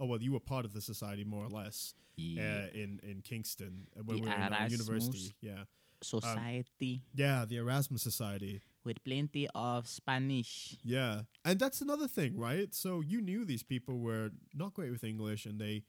oh 0.00 0.06
well 0.06 0.22
you 0.22 0.32
were 0.32 0.40
part 0.40 0.64
of 0.64 0.72
the 0.72 0.80
society 0.80 1.24
more 1.24 1.44
or 1.44 1.50
less 1.50 1.94
Yeah. 2.16 2.42
uh, 2.42 2.66
in 2.82 3.00
in 3.02 3.20
Kingston 3.22 3.88
uh, 3.98 4.02
when 4.04 4.16
The 4.16 4.22
we 4.22 4.28
were 4.30 4.36
in 4.46 4.52
our 4.52 4.68
university. 4.68 5.34
Yeah, 5.42 5.64
Society 6.02 7.02
yeah, 7.14 7.44
the 7.46 7.56
Erasmus 7.56 8.02
Society. 8.02 8.62
with 8.84 9.04
plenty 9.04 9.46
of 9.54 9.86
Spanish. 9.86 10.76
Yeah, 10.82 11.22
and 11.44 11.58
that's 11.58 11.80
another 11.82 12.08
thing, 12.08 12.36
right? 12.38 12.74
So 12.74 13.00
you 13.00 13.20
knew 13.20 13.44
these 13.44 13.62
people 13.62 13.98
were 14.00 14.30
not 14.54 14.74
great 14.74 14.90
with 14.90 15.04
English, 15.04 15.46
and 15.46 15.60
they 15.60 15.84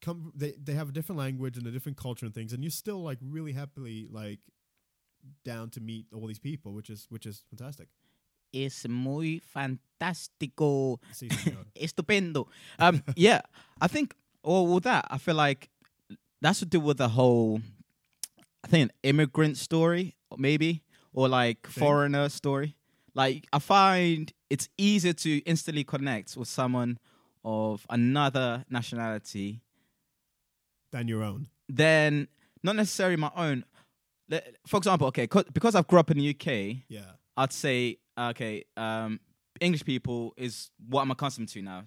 come 0.00 0.32
they 0.34 0.52
they 0.52 0.74
have 0.74 0.88
a 0.88 0.92
different 0.92 1.18
language 1.18 1.56
and 1.58 1.66
a 1.66 1.70
different 1.70 1.98
culture 1.98 2.26
and 2.26 2.34
things, 2.34 2.52
and 2.52 2.62
you're 2.62 2.70
still 2.70 3.02
like 3.02 3.18
really 3.20 3.52
happily 3.52 4.06
like 4.10 4.38
down 5.44 5.70
to 5.70 5.80
meet 5.80 6.06
all 6.14 6.26
these 6.26 6.38
people, 6.38 6.72
which 6.72 6.90
is 6.90 7.06
which 7.10 7.26
is 7.26 7.44
fantastic. 7.50 7.88
Es 8.52 8.86
muy 8.88 9.40
fantástico. 9.54 10.98
Sí. 11.12 11.28
Estupendo. 11.76 12.48
Um, 12.78 13.02
yeah, 13.14 13.42
I 13.80 13.86
think, 13.86 14.14
or 14.42 14.66
with 14.66 14.84
that, 14.84 15.06
I 15.08 15.18
feel 15.18 15.36
like 15.36 15.70
that's 16.40 16.58
to 16.60 16.66
do 16.66 16.80
with 16.80 16.98
the 16.98 17.08
whole, 17.08 17.60
I 18.64 18.68
think, 18.68 18.90
immigrant 19.04 19.56
story, 19.56 20.16
maybe, 20.36 20.82
or 21.12 21.28
like 21.28 21.66
foreigner 21.68 22.28
story. 22.28 22.76
Like, 23.14 23.46
I 23.52 23.58
find 23.60 24.32
it's 24.48 24.68
easier 24.76 25.12
to 25.12 25.38
instantly 25.38 25.84
connect 25.84 26.36
with 26.36 26.48
someone 26.48 26.98
of 27.44 27.86
another 27.88 28.64
nationality 28.68 29.60
Than 30.92 31.06
your 31.08 31.22
own. 31.22 31.48
Then 31.68 32.28
not 32.62 32.76
necessarily 32.76 33.16
my 33.16 33.30
own. 33.36 33.64
For 34.66 34.76
example, 34.76 35.06
okay, 35.08 35.26
'cause- 35.26 35.44
because 35.52 35.74
I've 35.74 35.86
grew 35.86 35.98
up 35.98 36.10
in 36.10 36.18
the 36.18 36.24
UK, 36.34 36.84
Yeah, 36.88 37.12
I'd 37.36 37.52
say 37.52 37.98
okay, 38.18 38.64
um, 38.76 39.18
English 39.60 39.84
people 39.84 40.34
is 40.36 40.70
what 40.88 41.02
I'm 41.02 41.10
accustomed 41.10 41.48
to 41.50 41.62
now. 41.62 41.84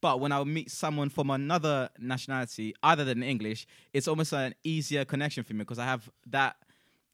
But 0.00 0.20
when 0.20 0.30
I 0.32 0.42
meet 0.44 0.70
someone 0.70 1.08
from 1.08 1.30
another 1.30 1.90
nationality 1.98 2.74
other 2.82 3.04
than 3.04 3.22
English, 3.22 3.66
it's 3.92 4.06
almost 4.08 4.32
an 4.32 4.54
easier 4.64 5.04
connection 5.04 5.42
for 5.44 5.54
me 5.54 5.60
because 5.60 5.78
I 5.78 5.84
have 5.84 6.10
that 6.26 6.56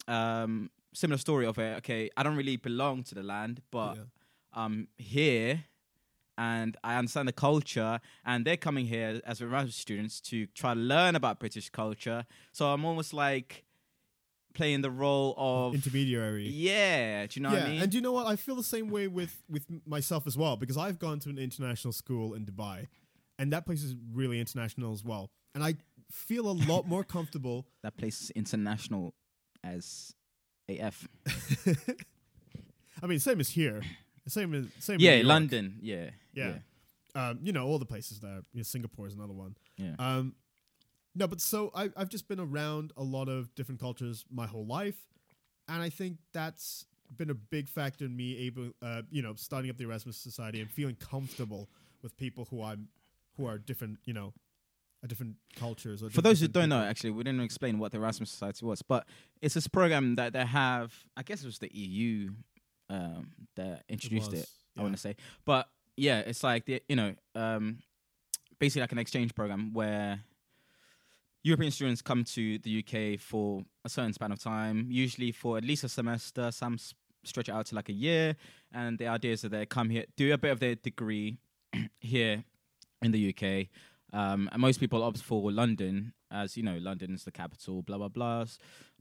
um, 0.06 0.70
similar 0.92 1.16
story 1.18 1.46
of 1.46 1.58
it. 1.58 1.78
Okay, 1.78 2.10
I 2.16 2.22
don't 2.22 2.36
really 2.36 2.56
belong 2.56 3.02
to 3.04 3.14
the 3.14 3.22
land, 3.22 3.62
but 3.70 3.96
yeah. 3.96 4.04
I'm 4.52 4.88
here 4.98 5.64
and 6.36 6.76
I 6.84 6.96
understand 6.96 7.28
the 7.28 7.32
culture, 7.32 8.00
and 8.24 8.44
they're 8.44 8.56
coming 8.56 8.86
here 8.86 9.20
as 9.24 9.40
Erasmus 9.40 9.76
students 9.76 10.20
to 10.22 10.46
try 10.48 10.74
to 10.74 10.80
learn 10.80 11.14
about 11.16 11.38
British 11.38 11.70
culture. 11.70 12.26
So 12.52 12.66
I'm 12.72 12.84
almost 12.84 13.12
like 13.14 13.63
playing 14.54 14.80
the 14.80 14.90
role 14.90 15.34
of 15.36 15.74
intermediary. 15.74 16.48
yeah. 16.48 17.26
Do 17.26 17.38
you 17.38 17.42
know 17.42 17.50
yeah, 17.50 17.58
what 17.58 17.66
I 17.66 17.70
mean? 17.70 17.82
and 17.82 17.90
do 17.90 17.98
you 17.98 18.02
know 18.02 18.12
what? 18.12 18.26
I 18.26 18.36
feel 18.36 18.56
the 18.56 18.62
same 18.62 18.88
way 18.88 19.08
with 19.08 19.42
with 19.48 19.66
myself 19.86 20.26
as 20.26 20.36
well 20.36 20.56
because 20.56 20.76
I've 20.76 20.98
gone 20.98 21.18
to 21.20 21.28
an 21.28 21.38
international 21.38 21.92
school 21.92 22.34
in 22.34 22.46
Dubai, 22.46 22.86
and 23.38 23.52
that 23.52 23.66
place 23.66 23.82
is 23.82 23.94
really 24.12 24.40
international 24.40 24.92
as 24.92 25.04
well. 25.04 25.30
And 25.54 25.62
I 25.62 25.74
feel 26.10 26.48
a 26.48 26.56
lot 26.70 26.88
more 26.88 27.04
comfortable. 27.04 27.66
that 27.82 27.96
place 27.96 28.22
is 28.22 28.30
international 28.30 29.14
as 29.62 30.14
AF. 30.68 31.06
I 33.02 33.06
mean, 33.06 33.18
same 33.18 33.40
as 33.40 33.50
here, 33.50 33.82
same 34.26 34.54
as 34.54 34.66
same. 34.78 35.00
Yeah. 35.00 35.22
London. 35.24 35.78
Yeah, 35.82 36.10
Yeah. 36.32 36.54
Um, 37.16 37.38
you 37.42 37.52
know, 37.52 37.66
all 37.66 37.78
the 37.78 37.86
places 37.86 38.18
there. 38.18 38.42
You 38.52 38.58
know, 38.58 38.62
Singapore 38.62 39.06
is 39.06 39.14
another 39.14 39.32
one. 39.32 39.56
yeah. 39.76 39.94
Um, 39.98 40.34
no, 41.14 41.26
but 41.26 41.40
so 41.40 41.70
I, 41.74 41.90
I've 41.96 42.08
just 42.08 42.28
been 42.28 42.40
around 42.40 42.92
a 42.96 43.02
lot 43.02 43.28
of 43.28 43.54
different 43.54 43.80
cultures 43.80 44.24
my 44.30 44.46
whole 44.46 44.66
life, 44.66 44.96
and 45.68 45.82
I 45.82 45.90
think 45.90 46.18
that's 46.32 46.86
been 47.16 47.30
a 47.30 47.34
big 47.34 47.68
factor 47.68 48.04
in 48.04 48.16
me 48.16 48.36
able, 48.46 48.70
uh, 48.82 49.02
you 49.10 49.22
know, 49.22 49.34
starting 49.34 49.70
up 49.70 49.76
the 49.76 49.84
Erasmus 49.84 50.16
Society 50.16 50.60
and 50.60 50.70
feeling 50.70 50.96
comfortable 50.96 51.68
with 52.02 52.16
people 52.16 52.46
who 52.50 52.62
I'm, 52.62 52.88
who 53.36 53.46
are 53.46 53.58
different, 53.58 53.98
you 54.04 54.12
know, 54.12 54.32
different 55.06 55.36
cultures. 55.56 56.02
Or 56.02 56.10
For 56.10 56.22
those 56.22 56.40
who 56.40 56.48
don't 56.48 56.68
know, 56.68 56.82
actually, 56.82 57.10
we 57.10 57.24
didn't 57.24 57.40
explain 57.40 57.78
what 57.78 57.92
the 57.92 57.98
Erasmus 57.98 58.30
Society 58.30 58.64
was, 58.64 58.82
but 58.82 59.06
it's 59.42 59.54
this 59.54 59.68
program 59.68 60.16
that 60.16 60.32
they 60.32 60.44
have. 60.44 60.92
I 61.16 61.22
guess 61.22 61.42
it 61.42 61.46
was 61.46 61.58
the 61.58 61.70
EU 61.74 62.30
um, 62.88 63.32
that 63.56 63.84
introduced 63.88 64.32
it. 64.32 64.36
was, 64.36 64.50
I 64.76 64.80
yeah. 64.80 64.82
want 64.82 64.94
to 64.94 65.00
say, 65.00 65.16
but 65.44 65.68
yeah, 65.96 66.20
it's 66.20 66.42
like 66.42 66.64
the 66.66 66.82
you 66.88 66.96
know, 66.96 67.14
um, 67.34 67.78
basically 68.58 68.80
like 68.80 68.92
an 68.92 68.98
exchange 68.98 69.34
program 69.34 69.72
where 69.72 70.20
European 71.44 71.70
students 71.70 72.00
come 72.02 72.24
to 72.24 72.58
the 72.58 72.82
UK 72.82 73.20
for 73.20 73.62
a 73.84 73.88
certain 73.88 74.14
span 74.14 74.32
of 74.32 74.38
time, 74.40 74.86
usually 74.90 75.30
for 75.30 75.58
at 75.58 75.64
least 75.64 75.84
a 75.84 75.88
semester. 75.90 76.50
Some 76.50 76.78
stretch 77.22 77.48
it 77.50 77.52
out 77.52 77.66
to 77.66 77.74
like 77.74 77.90
a 77.90 77.92
year, 77.92 78.34
and 78.72 78.98
the 78.98 79.06
idea 79.08 79.32
is 79.32 79.42
that 79.42 79.50
they 79.50 79.66
come 79.66 79.90
here, 79.90 80.04
do 80.16 80.32
a 80.32 80.38
bit 80.38 80.50
of 80.50 80.58
their 80.60 80.74
degree 80.74 81.36
here 82.00 82.44
in 83.02 83.12
the 83.12 83.28
UK. 83.28 83.68
Um, 84.18 84.48
and 84.52 84.60
most 84.60 84.80
people 84.80 85.02
opt 85.02 85.18
for 85.22 85.52
London, 85.52 86.14
as 86.30 86.56
you 86.56 86.62
know, 86.62 86.78
London 86.80 87.12
is 87.14 87.24
the 87.24 87.30
capital, 87.32 87.82
blah 87.82 87.98
blah 87.98 88.08
blah. 88.08 88.46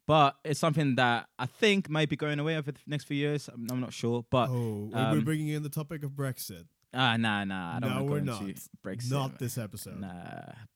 But 0.05 0.35
it's 0.43 0.59
something 0.59 0.95
that 0.95 1.29
I 1.39 1.45
think 1.45 1.89
may 1.89 2.05
be 2.05 2.17
going 2.17 2.39
away 2.39 2.57
over 2.57 2.73
the 2.73 2.79
next 2.87 3.05
few 3.05 3.15
years. 3.15 3.47
I'm, 3.47 3.67
I'm 3.71 3.79
not 3.79 3.93
sure, 3.93 4.25
but 4.29 4.49
Oh, 4.49 4.89
we're 4.91 4.99
um, 4.99 5.23
bringing 5.23 5.47
in 5.47 5.63
the 5.63 5.69
topic 5.69 6.03
of 6.03 6.11
Brexit. 6.11 6.65
Ah, 6.93 7.17
nah, 7.17 7.43
nah, 7.43 7.75
I 7.75 7.79
don't 7.79 7.89
No, 7.89 7.95
want 8.03 8.07
to 8.07 8.11
we're 8.13 8.19
go 8.19 8.45
not. 8.45 8.59
Brexit. 8.85 9.11
Not 9.11 9.39
this 9.39 9.57
episode. 9.57 9.99
Nah, 9.99 10.11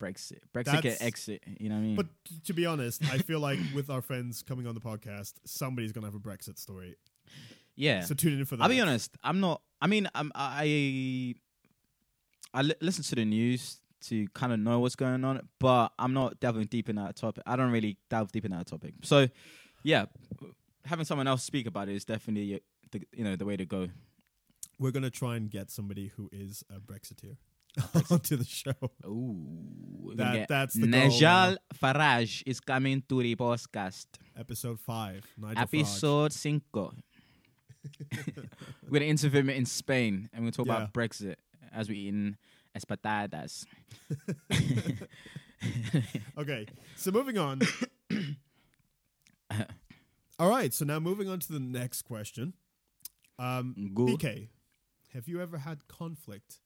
Brexit. 0.02 0.40
Brexit 0.54 0.66
That's- 0.66 0.82
get 0.82 1.02
exit. 1.02 1.44
You 1.60 1.70
know 1.70 1.76
what 1.76 1.82
I 1.82 1.84
mean? 1.84 1.96
But 1.96 2.08
to 2.46 2.54
be 2.54 2.66
honest, 2.66 3.04
I 3.12 3.18
feel 3.20 3.40
like 3.40 3.60
with 3.76 3.90
our 3.90 4.02
friends 4.02 4.42
coming 4.44 4.68
on 4.68 4.76
the 4.76 4.82
podcast, 4.82 5.34
somebody's 5.46 5.92
gonna 5.92 6.08
have 6.08 6.16
a 6.16 6.20
Brexit 6.20 6.58
story. 6.58 6.96
yeah, 7.76 8.02
So 8.02 8.16
tune 8.16 8.40
in 8.40 8.46
for 8.46 8.56
that. 8.58 8.64
I'll 8.64 8.70
be 8.70 8.82
honest. 8.82 9.16
I'm 9.24 9.40
not. 9.40 9.62
I 9.82 9.88
mean, 9.88 10.08
I'm, 10.16 10.32
I 10.36 11.36
I 12.54 12.62
li- 12.64 12.76
listen 12.82 13.04
to 13.04 13.16
the 13.16 13.26
news 13.26 13.80
to 14.06 14.28
kind 14.30 14.54
of 14.54 14.60
know 14.60 14.80
what's 14.80 14.96
going 14.96 15.24
on, 15.24 15.48
but 15.60 15.92
I'm 16.00 16.14
not 16.14 16.40
delving 16.40 16.66
deep 16.66 16.90
in 16.90 16.96
that 16.96 17.16
topic. 17.16 17.44
I 17.46 17.56
don't 17.56 17.72
really 17.72 17.98
delve 18.10 18.32
deep 18.32 18.46
in 18.46 18.52
that 18.52 18.68
topic. 18.68 18.94
So, 19.04 19.28
yeah, 19.84 20.06
having 20.86 21.06
someone 21.06 21.28
else 21.28 21.44
speak 21.44 21.68
about 21.68 21.90
it 21.90 21.96
is 21.96 22.06
definitely 22.06 22.56
uh, 22.56 22.60
the 22.92 23.02
you 23.14 23.24
know 23.24 23.36
the 23.36 23.46
way 23.46 23.58
to 23.58 23.66
go. 23.66 23.90
We're 24.80 24.92
gonna 24.92 25.10
try 25.10 25.36
and 25.38 25.50
get 25.50 25.72
somebody 25.72 26.12
who 26.16 26.30
is 26.32 26.64
a 26.70 26.80
Brexiteer 26.80 27.38
onto 28.12 28.36
the 28.38 28.46
show. 28.46 28.74
Ooh, 29.06 30.14
That- 30.16 30.48
that's 30.48 30.76
the 30.76 30.88
Nigel 30.88 31.58
Farage 31.76 32.44
is 32.46 32.60
coming 32.60 33.04
to 33.10 33.22
the 33.22 33.36
podcast. 33.36 34.06
Episode 34.38 34.80
five. 34.80 35.26
Nigel 35.38 35.56
Farage. 35.56 35.62
Episode 35.80 36.34
cinco. 36.34 36.94
we're 38.90 39.00
gonna 39.00 39.06
interview 39.06 39.40
him 39.40 39.50
in 39.50 39.66
Spain, 39.66 40.30
and 40.34 40.44
we're 40.44 40.52
gonna 40.52 40.64
talk 40.64 40.68
Yeah. 40.68 40.76
about 40.78 40.94
Brexit 40.94 41.36
as 41.74 41.90
we 41.90 41.98
eating 41.98 42.38
espatadas. 42.78 43.66
Okay, 46.38 46.68
so 46.96 47.10
moving 47.10 47.40
on. 47.40 47.62
All 50.40 50.48
right, 50.50 50.72
so 50.72 50.86
now 50.86 51.00
moving 51.00 51.28
on 51.28 51.40
to 51.40 51.52
the 51.52 51.60
next 51.60 52.04
question. 52.04 52.54
Um, 53.40 53.74
Good. 53.96 54.20
BK, 54.20 54.50
have 55.18 55.28
you 55.28 55.42
ever 55.42 55.58
had 55.58 55.88
conflict? 55.88 56.60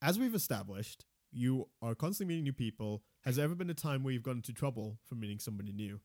As 0.00 0.16
we've 0.16 0.36
established, 0.36 1.04
you 1.32 1.68
are 1.82 1.96
constantly 1.96 2.32
meeting 2.34 2.44
new 2.44 2.52
people. 2.52 3.02
Has 3.24 3.34
there 3.36 3.44
ever 3.44 3.56
been 3.56 3.70
a 3.70 3.74
time 3.74 4.04
where 4.04 4.12
you've 4.12 4.22
gotten 4.22 4.38
into 4.38 4.52
trouble 4.52 4.98
from 5.04 5.18
meeting 5.18 5.40
somebody 5.40 5.72
new? 5.72 5.98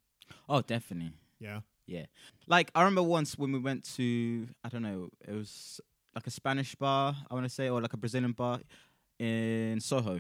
Oh, 0.50 0.62
definitely. 0.62 1.12
Yeah. 1.39 1.60
Yeah. 1.86 2.05
Like 2.48 2.72
I 2.74 2.81
remember 2.81 3.03
once 3.03 3.38
when 3.38 3.51
we 3.51 3.60
went 3.60 3.84
to 3.96 4.48
I 4.63 4.69
don't 4.69 4.81
know, 4.81 5.10
it 5.27 5.34
was 5.34 5.79
like 6.15 6.25
a 6.25 6.31
Spanish 6.31 6.74
bar, 6.74 7.15
I 7.29 7.34
want 7.36 7.46
to 7.46 7.50
say, 7.53 7.69
or 7.69 7.79
like 7.79 7.93
a 7.93 7.98
Brazilian 7.98 8.31
bar 8.31 8.60
in 9.19 9.79
Soho. 9.79 10.19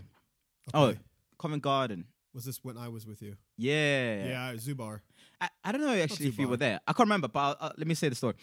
Oh, 0.75 0.85
Okay. 0.89 0.99
Covent 1.39 1.63
Garden. 1.63 2.05
was 2.35 2.45
this 2.45 2.63
when 2.63 2.77
I 2.77 2.87
was 2.87 3.07
with 3.07 3.23
you? 3.23 3.35
Yeah. 3.57 4.27
Yeah, 4.27 4.53
Zubar. 4.57 4.99
I, 5.41 5.49
I 5.63 5.71
don't 5.71 5.81
know 5.81 5.93
actually 5.93 6.27
if 6.27 6.37
you 6.37 6.47
were 6.47 6.57
there. 6.57 6.79
I 6.87 6.93
can't 6.93 7.07
remember, 7.07 7.27
but 7.27 7.57
uh, 7.59 7.71
let 7.77 7.87
me 7.87 7.95
say 7.95 8.09
the 8.09 8.15
story. 8.15 8.35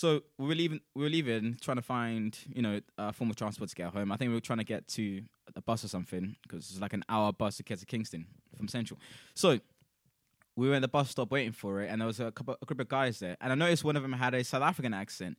So 0.00 0.22
we 0.38 0.46
were 0.46 0.54
leaving. 0.54 0.80
We 0.94 1.02
were 1.02 1.10
leaving, 1.10 1.58
trying 1.60 1.76
to 1.76 1.82
find 1.82 2.34
you 2.54 2.62
know 2.62 2.80
a 2.96 3.12
form 3.12 3.28
of 3.28 3.36
transport 3.36 3.68
to 3.68 3.76
get 3.76 3.92
home. 3.92 4.10
I 4.10 4.16
think 4.16 4.30
we 4.30 4.34
were 4.34 4.40
trying 4.40 4.60
to 4.60 4.64
get 4.64 4.88
to 4.88 5.20
a 5.54 5.60
bus 5.60 5.84
or 5.84 5.88
something 5.88 6.36
because 6.42 6.70
it's 6.70 6.80
like 6.80 6.94
an 6.94 7.04
hour 7.10 7.34
bus 7.34 7.58
to 7.58 7.62
get 7.62 7.80
to 7.80 7.84
Kingston 7.84 8.24
from 8.56 8.66
Central. 8.66 8.98
So 9.34 9.60
we 10.56 10.70
were 10.70 10.74
in 10.74 10.80
the 10.80 10.88
bus 10.88 11.10
stop 11.10 11.30
waiting 11.30 11.52
for 11.52 11.82
it, 11.82 11.90
and 11.90 12.00
there 12.00 12.06
was 12.06 12.18
a 12.18 12.32
couple, 12.32 12.56
a 12.62 12.64
group 12.64 12.80
of 12.80 12.88
guys 12.88 13.18
there, 13.18 13.36
and 13.42 13.52
I 13.52 13.54
noticed 13.54 13.84
one 13.84 13.94
of 13.94 14.00
them 14.00 14.14
had 14.14 14.32
a 14.32 14.42
South 14.42 14.62
African 14.62 14.94
accent. 14.94 15.36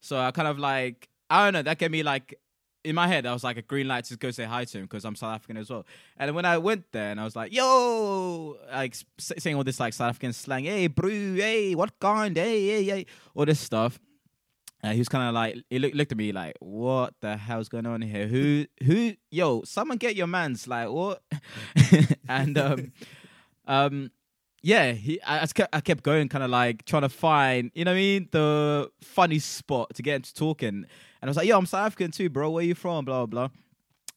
So 0.00 0.16
I 0.16 0.30
kind 0.30 0.46
of 0.46 0.60
like 0.60 1.08
I 1.28 1.46
don't 1.46 1.54
know. 1.54 1.62
That 1.62 1.78
gave 1.78 1.90
me 1.90 2.04
like 2.04 2.38
in 2.84 2.94
my 2.94 3.08
head, 3.08 3.24
I 3.26 3.32
was 3.32 3.42
like 3.42 3.56
a 3.56 3.62
green 3.62 3.88
light 3.88 4.04
to 4.04 4.16
go 4.16 4.30
say 4.30 4.44
hi 4.44 4.64
to 4.66 4.78
him 4.78 4.84
because 4.84 5.04
I'm 5.04 5.16
South 5.16 5.34
African 5.34 5.56
as 5.56 5.70
well. 5.70 5.86
And 6.18 6.34
when 6.34 6.44
I 6.44 6.58
went 6.58 6.84
there, 6.92 7.10
and 7.10 7.20
I 7.20 7.24
was 7.24 7.34
like, 7.34 7.52
"Yo," 7.52 8.58
like 8.70 8.94
saying 9.18 9.56
all 9.56 9.64
this 9.64 9.80
like 9.80 9.94
South 9.94 10.10
African 10.10 10.32
slang, 10.32 10.64
"Hey, 10.64 10.86
bro, 10.86 11.08
hey, 11.08 11.74
what 11.74 11.98
kind, 11.98 12.36
hey, 12.36 12.66
hey, 12.66 12.84
hey," 12.84 13.06
all 13.34 13.46
this 13.46 13.60
stuff. 13.60 13.98
Uh, 14.82 14.90
he 14.92 14.98
was 14.98 15.08
kind 15.08 15.26
of 15.26 15.34
like 15.34 15.56
he 15.70 15.78
looked, 15.78 15.94
looked 15.94 16.12
at 16.12 16.18
me 16.18 16.30
like, 16.30 16.56
"What 16.60 17.14
the 17.20 17.38
hell's 17.38 17.70
going 17.70 17.86
on 17.86 18.02
here? 18.02 18.26
Who, 18.26 18.66
who, 18.84 19.14
yo, 19.30 19.62
someone 19.64 19.96
get 19.96 20.14
your 20.14 20.26
man's 20.26 20.68
like 20.68 20.90
what?" 20.90 21.22
and 22.28 22.58
um, 22.58 22.92
um, 23.66 24.10
yeah, 24.64 24.92
he 24.92 25.22
I, 25.22 25.46
I 25.72 25.80
kept, 25.82 26.02
going, 26.02 26.30
kind 26.30 26.42
of 26.42 26.48
like 26.48 26.86
trying 26.86 27.02
to 27.02 27.10
find, 27.10 27.70
you 27.74 27.84
know 27.84 27.90
what 27.90 27.96
I 27.96 28.00
mean, 28.00 28.28
the 28.32 28.90
funny 29.02 29.38
spot 29.38 29.94
to 29.94 30.02
get 30.02 30.16
him 30.16 30.22
to 30.22 30.34
talking. 30.34 30.68
And 30.68 30.86
I 31.22 31.26
was 31.26 31.36
like, 31.36 31.46
"Yo, 31.46 31.58
I'm 31.58 31.66
South 31.66 31.86
African 31.86 32.10
too, 32.10 32.30
bro. 32.30 32.50
Where 32.50 32.64
you 32.64 32.74
from?" 32.74 33.04
Blah 33.04 33.26
blah. 33.26 33.48
blah. 33.48 33.58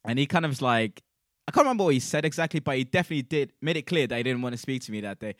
And 0.05 0.17
he 0.17 0.25
kind 0.25 0.45
of 0.45 0.51
was 0.51 0.61
like, 0.61 1.03
I 1.49 1.51
can't 1.51 1.65
remember 1.65 1.83
what 1.83 1.93
he 1.93 1.99
said 1.99 2.23
exactly, 2.23 2.61
but 2.61 2.77
he 2.77 2.85
definitely 2.85 3.23
did 3.23 3.51
made 3.61 3.75
it 3.75 3.87
clear 3.87 4.07
that 4.07 4.15
he 4.15 4.23
didn't 4.23 4.41
want 4.41 4.53
to 4.53 4.57
speak 4.57 4.83
to 4.83 4.91
me 4.93 5.01
that 5.01 5.19
day. 5.19 5.35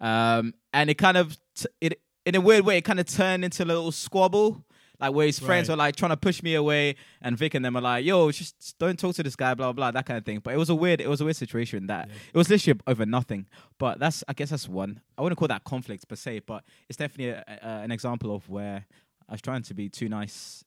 Um, 0.00 0.54
and 0.72 0.88
it 0.88 0.94
kind 0.94 1.18
of 1.18 1.36
t- 1.54 1.68
it 1.82 2.00
in 2.24 2.34
a 2.34 2.40
weird 2.40 2.64
way, 2.64 2.78
it 2.78 2.82
kind 2.82 2.98
of 2.98 3.06
turned 3.06 3.44
into 3.44 3.62
a 3.62 3.66
little 3.66 3.92
squabble. 3.92 4.64
Like 5.00 5.12
where 5.12 5.26
his 5.26 5.38
friends 5.38 5.68
Right. 5.68 5.74
were 5.74 5.78
like 5.78 5.96
trying 5.96 6.10
to 6.10 6.16
push 6.16 6.42
me 6.42 6.54
away, 6.54 6.96
and 7.20 7.36
Vic 7.36 7.54
and 7.54 7.64
them 7.64 7.74
were 7.74 7.80
like, 7.80 8.04
"Yo, 8.04 8.30
just 8.30 8.78
don't 8.78 8.98
talk 8.98 9.14
to 9.16 9.22
this 9.22 9.36
guy," 9.36 9.54
blah 9.54 9.72
blah, 9.72 9.90
that 9.90 10.06
kind 10.06 10.16
of 10.18 10.24
thing. 10.24 10.40
But 10.40 10.54
it 10.54 10.56
was 10.58 10.70
a 10.70 10.74
weird, 10.74 11.00
it 11.00 11.08
was 11.08 11.20
a 11.20 11.24
weird 11.24 11.36
situation 11.36 11.86
that 11.88 12.08
Yeah. 12.08 12.14
it 12.32 12.36
was 12.36 12.48
literally 12.48 12.80
over 12.86 13.04
nothing. 13.06 13.46
But 13.78 13.98
that's, 13.98 14.24
I 14.28 14.32
guess, 14.32 14.50
that's 14.50 14.68
one. 14.68 15.00
I 15.18 15.22
wouldn't 15.22 15.38
call 15.38 15.48
that 15.48 15.64
conflict 15.64 16.08
per 16.08 16.16
se, 16.16 16.40
but 16.46 16.64
it's 16.88 16.96
definitely 16.96 17.30
a, 17.30 17.44
a, 17.62 17.66
an 17.84 17.90
example 17.92 18.34
of 18.34 18.48
where 18.48 18.86
I 19.28 19.32
was 19.32 19.42
trying 19.42 19.62
to 19.62 19.74
be 19.74 19.88
too 19.88 20.08
nice, 20.08 20.64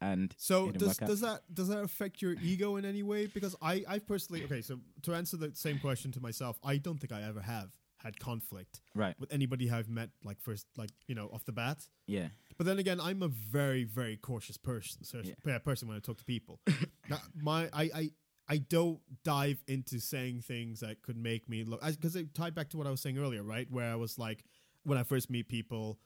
and 0.00 0.34
So 0.36 0.70
does 0.70 0.96
does 0.98 1.20
that 1.20 1.42
does 1.52 1.68
that 1.68 1.78
affect 1.82 2.20
your 2.22 2.34
ego 2.42 2.76
in 2.76 2.84
any 2.84 3.02
way? 3.02 3.26
Because 3.26 3.56
I 3.62 3.84
I 3.88 3.98
personally 3.98 4.44
okay. 4.44 4.60
So 4.62 4.78
to 5.02 5.14
answer 5.14 5.36
the 5.36 5.50
same 5.54 5.78
question 5.78 6.12
to 6.12 6.20
myself, 6.20 6.58
I 6.62 6.76
don't 6.78 6.98
think 6.98 7.12
I 7.12 7.22
ever 7.22 7.40
have 7.40 7.70
had 7.98 8.18
conflict 8.18 8.80
right, 8.96 9.14
with 9.20 9.32
anybody 9.32 9.70
I've 9.70 9.88
met 9.88 10.10
like 10.24 10.40
first 10.40 10.66
like 10.76 10.90
you 11.06 11.14
know 11.14 11.28
off 11.32 11.44
the 11.44 11.52
bat. 11.52 11.86
yeah, 12.08 12.28
But 12.58 12.66
then 12.66 12.78
again, 12.78 13.00
I'm 13.00 13.22
a 13.22 13.28
very 13.28 13.84
very 13.84 14.16
cautious 14.16 14.56
person 14.56 15.04
so- 15.04 15.22
Yeah. 15.24 15.34
yeah, 15.46 15.58
person 15.58 15.88
when 15.88 15.96
I 15.96 16.00
talk 16.00 16.18
to 16.18 16.24
people. 16.24 16.60
Now, 17.10 17.18
my 17.40 17.68
I, 17.72 17.82
I 17.94 18.10
I 18.48 18.58
don't 18.58 19.00
dive 19.24 19.62
into 19.66 19.98
saying 19.98 20.42
things 20.42 20.80
that 20.80 21.02
could 21.02 21.16
make 21.16 21.48
me 21.48 21.64
look 21.64 21.80
because 21.82 22.16
it 22.16 22.34
tied 22.34 22.54
back 22.54 22.68
to 22.70 22.76
what 22.78 22.86
I 22.86 22.90
was 22.90 23.00
saying 23.00 23.18
earlier, 23.18 23.42
right? 23.42 23.66
Where 23.70 23.90
I 23.90 23.96
was 23.96 24.18
like, 24.18 24.44
when 24.84 24.98
I 24.98 25.02
first 25.02 25.30
meet 25.30 25.48
people, 25.48 25.98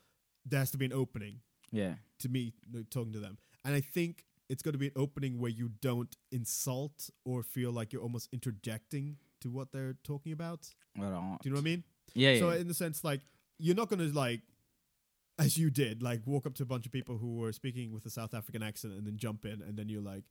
there 0.44 0.60
has 0.60 0.70
to 0.72 0.78
be 0.78 0.84
an 0.86 0.92
opening 0.92 1.40
yeah, 1.72 1.94
to 2.20 2.28
me 2.28 2.52
uh, 2.74 2.80
talking 2.90 3.12
to 3.12 3.18
them. 3.20 3.38
And 3.64 3.74
I 3.74 3.80
think 3.80 4.24
it's 4.48 4.62
going 4.62 4.74
to 4.74 4.78
be 4.78 4.86
an 4.86 4.92
opening 4.96 5.38
where 5.38 5.50
you 5.50 5.70
don't 5.80 6.14
insult 6.30 7.10
or 7.24 7.42
feel 7.42 7.72
like 7.72 7.92
you're 7.92 8.02
almost 8.02 8.28
interjecting 8.32 9.16
to 9.40 9.50
what 9.50 9.72
they're 9.72 9.96
talking 10.04 10.32
about. 10.32 10.68
Do 11.42 11.48
you 11.48 11.50
know 11.50 11.56
what 11.56 11.62
I 11.62 11.64
mean? 11.64 11.84
yeah, 12.14 12.30
yeah. 12.32 12.40
So 12.40 12.50
in 12.50 12.68
the 12.68 12.74
sense, 12.74 13.02
like 13.04 13.20
you're 13.58 13.74
not 13.74 13.88
going 13.88 13.98
to 14.08 14.16
like, 14.16 14.40
as 15.38 15.56
you 15.58 15.70
did, 15.70 16.02
like 16.02 16.20
walk 16.26 16.46
up 16.46 16.54
to 16.54 16.62
a 16.62 16.66
bunch 16.66 16.86
of 16.86 16.92
people 16.92 17.18
who 17.18 17.36
were 17.36 17.52
speaking 17.52 17.92
with 17.92 18.06
a 18.06 18.10
South 18.10 18.32
African 18.34 18.62
accent 18.62 18.94
and 18.94 19.06
then 19.06 19.16
jump 19.16 19.44
in, 19.44 19.60
and 19.62 19.76
then 19.76 19.88
you're 19.88 20.00
like, 20.02 20.24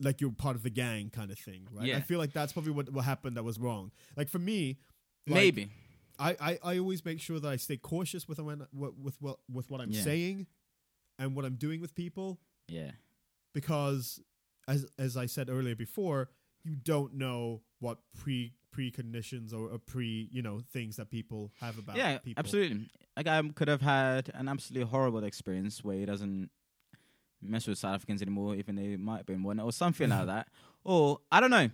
like 0.00 0.20
you're 0.20 0.30
part 0.32 0.56
of 0.56 0.62
the 0.62 0.70
gang 0.70 1.10
kind 1.10 1.30
of 1.30 1.38
thing, 1.38 1.66
right? 1.72 1.86
Yeah. 1.86 1.96
I 1.96 2.00
feel 2.00 2.18
like 2.18 2.32
that's 2.32 2.52
probably 2.52 2.72
what 2.72 2.90
what 2.90 3.04
happened 3.04 3.36
that 3.36 3.44
was 3.44 3.58
wrong. 3.58 3.90
Like 4.16 4.28
for 4.28 4.38
me, 4.38 4.78
like, 5.26 5.34
Maybe. 5.36 5.70
I, 6.18 6.36
I, 6.40 6.58
I 6.62 6.78
always 6.78 7.04
make 7.04 7.20
sure 7.20 7.40
that 7.40 7.48
I 7.48 7.56
stay 7.56 7.76
cautious 7.76 8.28
with 8.28 8.38
when 8.38 8.66
what 8.72 8.96
with 8.98 9.20
what 9.20 9.38
with 9.52 9.68
what 9.70 9.80
I'm 9.80 9.90
Yeah. 9.90 10.02
saying 10.02 10.46
and 11.18 11.34
what 11.34 11.44
I'm 11.44 11.54
doing 11.56 11.80
with 11.80 11.94
people 11.94 12.38
Yeah. 12.68 12.92
because 13.52 14.20
as 14.68 14.86
as 14.98 15.16
I 15.16 15.26
said 15.26 15.48
earlier 15.50 15.74
before, 15.76 16.28
you 16.64 16.76
don't 16.76 17.14
know 17.14 17.62
what 17.80 17.98
pre 18.16 18.52
preconditions 18.74 19.52
or, 19.52 19.68
or 19.70 19.78
pre 19.78 20.28
you 20.32 20.42
know 20.42 20.60
things 20.72 20.96
that 20.96 21.10
people 21.10 21.52
have 21.60 21.78
about 21.78 21.96
yeah, 21.96 22.18
people. 22.18 22.38
absolutely. 22.40 22.86
A 23.16 23.22
guy 23.22 23.40
could 23.54 23.68
have 23.68 23.80
had 23.82 24.30
an 24.34 24.48
absolutely 24.48 24.88
horrible 24.90 25.22
experience 25.24 25.84
where 25.84 25.96
he 25.96 26.04
doesn't 26.04 26.50
mess 27.40 27.66
with 27.66 27.78
South 27.78 27.94
Africans 27.94 28.22
anymore, 28.22 28.54
even 28.56 28.74
though 28.74 28.82
he 28.82 28.96
might 28.96 29.18
have 29.18 29.26
been 29.26 29.42
one, 29.42 29.60
or 29.60 29.72
something 29.72 30.08
like 30.10 30.26
that. 30.34 30.48
Or 30.84 31.20
I 31.30 31.40
don't 31.40 31.50
know. 31.50 31.70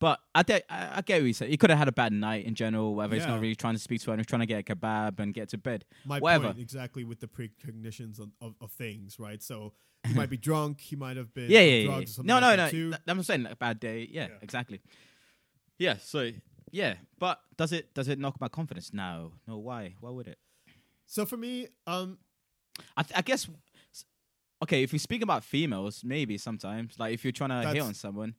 But 0.00 0.20
I, 0.34 0.42
get- 0.42 0.64
I, 0.68 0.96
I 0.96 1.00
get 1.02 1.22
what 1.22 1.26
you 1.28 1.32
said. 1.32 1.48
He 1.48 1.56
could 1.56 1.70
have 1.70 1.78
had 1.78 1.88
a 1.88 1.92
bad 1.92 2.12
night 2.12 2.44
in 2.44 2.54
general, 2.54 2.94
whether 2.94 3.14
he's 3.14 3.26
not 3.26 3.40
really 3.40 3.54
trying 3.54 3.74
to 3.74 3.80
speak 3.80 4.00
to 4.02 4.06
her 4.08 4.12
and 4.12 4.20
he's 4.20 4.26
trying 4.26 4.40
to 4.40 4.46
get 4.46 4.58
a 4.68 4.74
kebab 4.74 5.18
and 5.20 5.32
get 5.32 5.48
to 5.50 5.58
bed. 5.58 5.84
My 6.04 6.18
whatever. 6.18 6.46
point 6.46 6.58
exactly 6.58 7.04
with 7.04 7.20
the 7.20 7.28
precognitions 7.28 8.18
of, 8.18 8.30
of, 8.42 8.54
of 8.60 8.70
things, 8.72 9.18
right? 9.18 9.40
So 9.42 9.72
he 10.06 10.12
might 10.12 10.28
be 10.28 10.36
drunk, 10.48 10.80
he 10.80 10.96
might 10.96 11.16
have 11.16 11.32
been 11.32 11.48
Yeah, 11.50 11.60
yeah, 11.60 11.76
yeah. 11.76 11.84
drugs 11.86 11.96
yeah. 11.98 12.02
or 12.02 12.06
something 12.08 12.26
No, 12.26 12.34
like 12.34 12.42
no, 12.42 12.56
that 12.56 12.72
no. 12.74 12.90
Th- 12.90 13.00
I'm 13.06 13.22
saying 13.22 13.42
like 13.44 13.52
a 13.52 13.56
bad 13.56 13.80
day. 13.80 14.06
Yeah, 14.10 14.22
Yeah. 14.26 14.34
exactly. 14.42 14.80
Yeah. 15.78 15.96
So 16.02 16.30
yeah, 16.70 16.94
but 17.18 17.40
does 17.56 17.72
it 17.72 17.94
does 17.94 18.08
it 18.08 18.18
knock 18.18 18.40
my 18.40 18.48
confidence? 18.48 18.92
No, 18.92 19.32
no. 19.46 19.56
Why? 19.58 19.94
Why 20.00 20.10
would 20.10 20.26
it? 20.26 20.38
So 21.06 21.24
for 21.26 21.36
me, 21.36 21.68
um, 21.86 22.18
I, 22.96 23.02
th- 23.02 23.16
I 23.18 23.22
guess. 23.22 23.48
Okay, 24.62 24.82
if 24.82 24.92
you 24.92 24.98
speak 24.98 25.22
about 25.22 25.44
females, 25.44 26.02
maybe 26.04 26.38
sometimes, 26.38 26.98
like 26.98 27.12
if 27.12 27.24
you're 27.24 27.32
trying 27.32 27.50
to 27.50 27.68
hit 27.68 27.82
on 27.82 27.94
someone, 27.94 28.34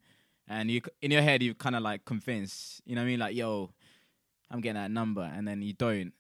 and 0.48 0.72
you 0.72 0.82
in 1.02 1.12
your 1.12 1.22
head 1.22 1.44
you 1.44 1.54
kind 1.54 1.76
of 1.76 1.84
like 1.84 2.04
convinced, 2.06 2.82
you 2.86 2.96
know 2.96 3.02
what 3.02 3.06
I 3.06 3.10
mean? 3.10 3.20
Like, 3.20 3.36
yo, 3.36 3.70
I'm 4.50 4.62
getting 4.62 4.82
that 4.82 4.92
number, 4.92 5.22
and 5.22 5.48
then 5.48 5.62
you 5.62 5.74
don't. 5.74 6.14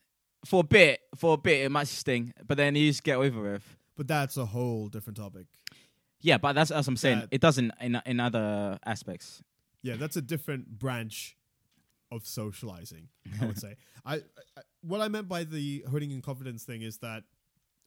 For 0.46 0.60
a 0.60 0.64
bit, 0.64 1.00
for 1.16 1.34
a 1.34 1.38
bit, 1.38 1.66
it 1.66 1.72
might 1.72 1.88
sting, 1.88 2.34
but 2.46 2.58
then 2.58 2.76
you 2.76 2.88
just 2.90 3.04
get 3.04 3.18
over 3.18 3.56
it. 3.56 3.62
but 3.98 4.08
that's 4.08 4.38
a 4.38 4.46
whole 4.46 4.90
different 4.90 5.18
topic. 5.18 5.48
Yeah, 6.22 6.38
but 6.38 6.54
that's 6.54 6.70
as 6.72 6.88
I'm 6.88 6.98
saying. 6.98 7.20
That- 7.22 7.30
it 7.32 7.42
doesn't 7.42 7.72
in 7.82 8.00
in 8.06 8.20
other 8.20 8.78
aspects. 8.86 9.42
Yeah, 9.82 9.96
that's 9.96 10.18
a 10.18 10.22
different 10.22 10.68
branch 10.80 11.36
of 12.12 12.26
socializing. 12.26 13.10
I 13.42 13.46
would 13.46 13.58
say. 13.60 13.76
I, 14.06 14.16
I 14.16 14.62
what 14.82 15.02
I 15.02 15.08
meant 15.08 15.28
by 15.28 15.44
the 15.44 15.84
hurting 15.92 16.12
in 16.12 16.22
confidence 16.22 16.64
thing 16.64 16.82
is 16.82 16.98
that 17.00 17.24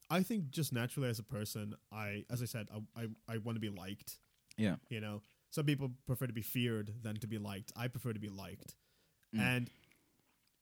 I 0.09 0.23
think 0.23 0.49
just 0.49 0.73
naturally 0.73 1.09
as 1.09 1.19
a 1.19 1.23
person, 1.23 1.75
I 1.91 2.25
as 2.29 2.41
I 2.41 2.45
said, 2.45 2.67
I 2.95 3.01
I, 3.03 3.07
I 3.35 3.37
want 3.37 3.55
to 3.55 3.59
be 3.61 3.69
liked. 3.69 4.17
Yeah. 4.57 4.75
You 4.89 4.99
know, 5.01 5.21
some 5.51 5.65
people 5.65 5.91
prefer 6.05 6.27
to 6.27 6.33
be 6.33 6.41
feared 6.41 6.93
than 7.01 7.15
to 7.17 7.27
be 7.27 7.37
liked. 7.37 7.71
I 7.75 7.87
prefer 7.87 8.11
to 8.13 8.19
be 8.19 8.27
liked. 8.29 8.75
Mm. 9.35 9.39
And 9.41 9.69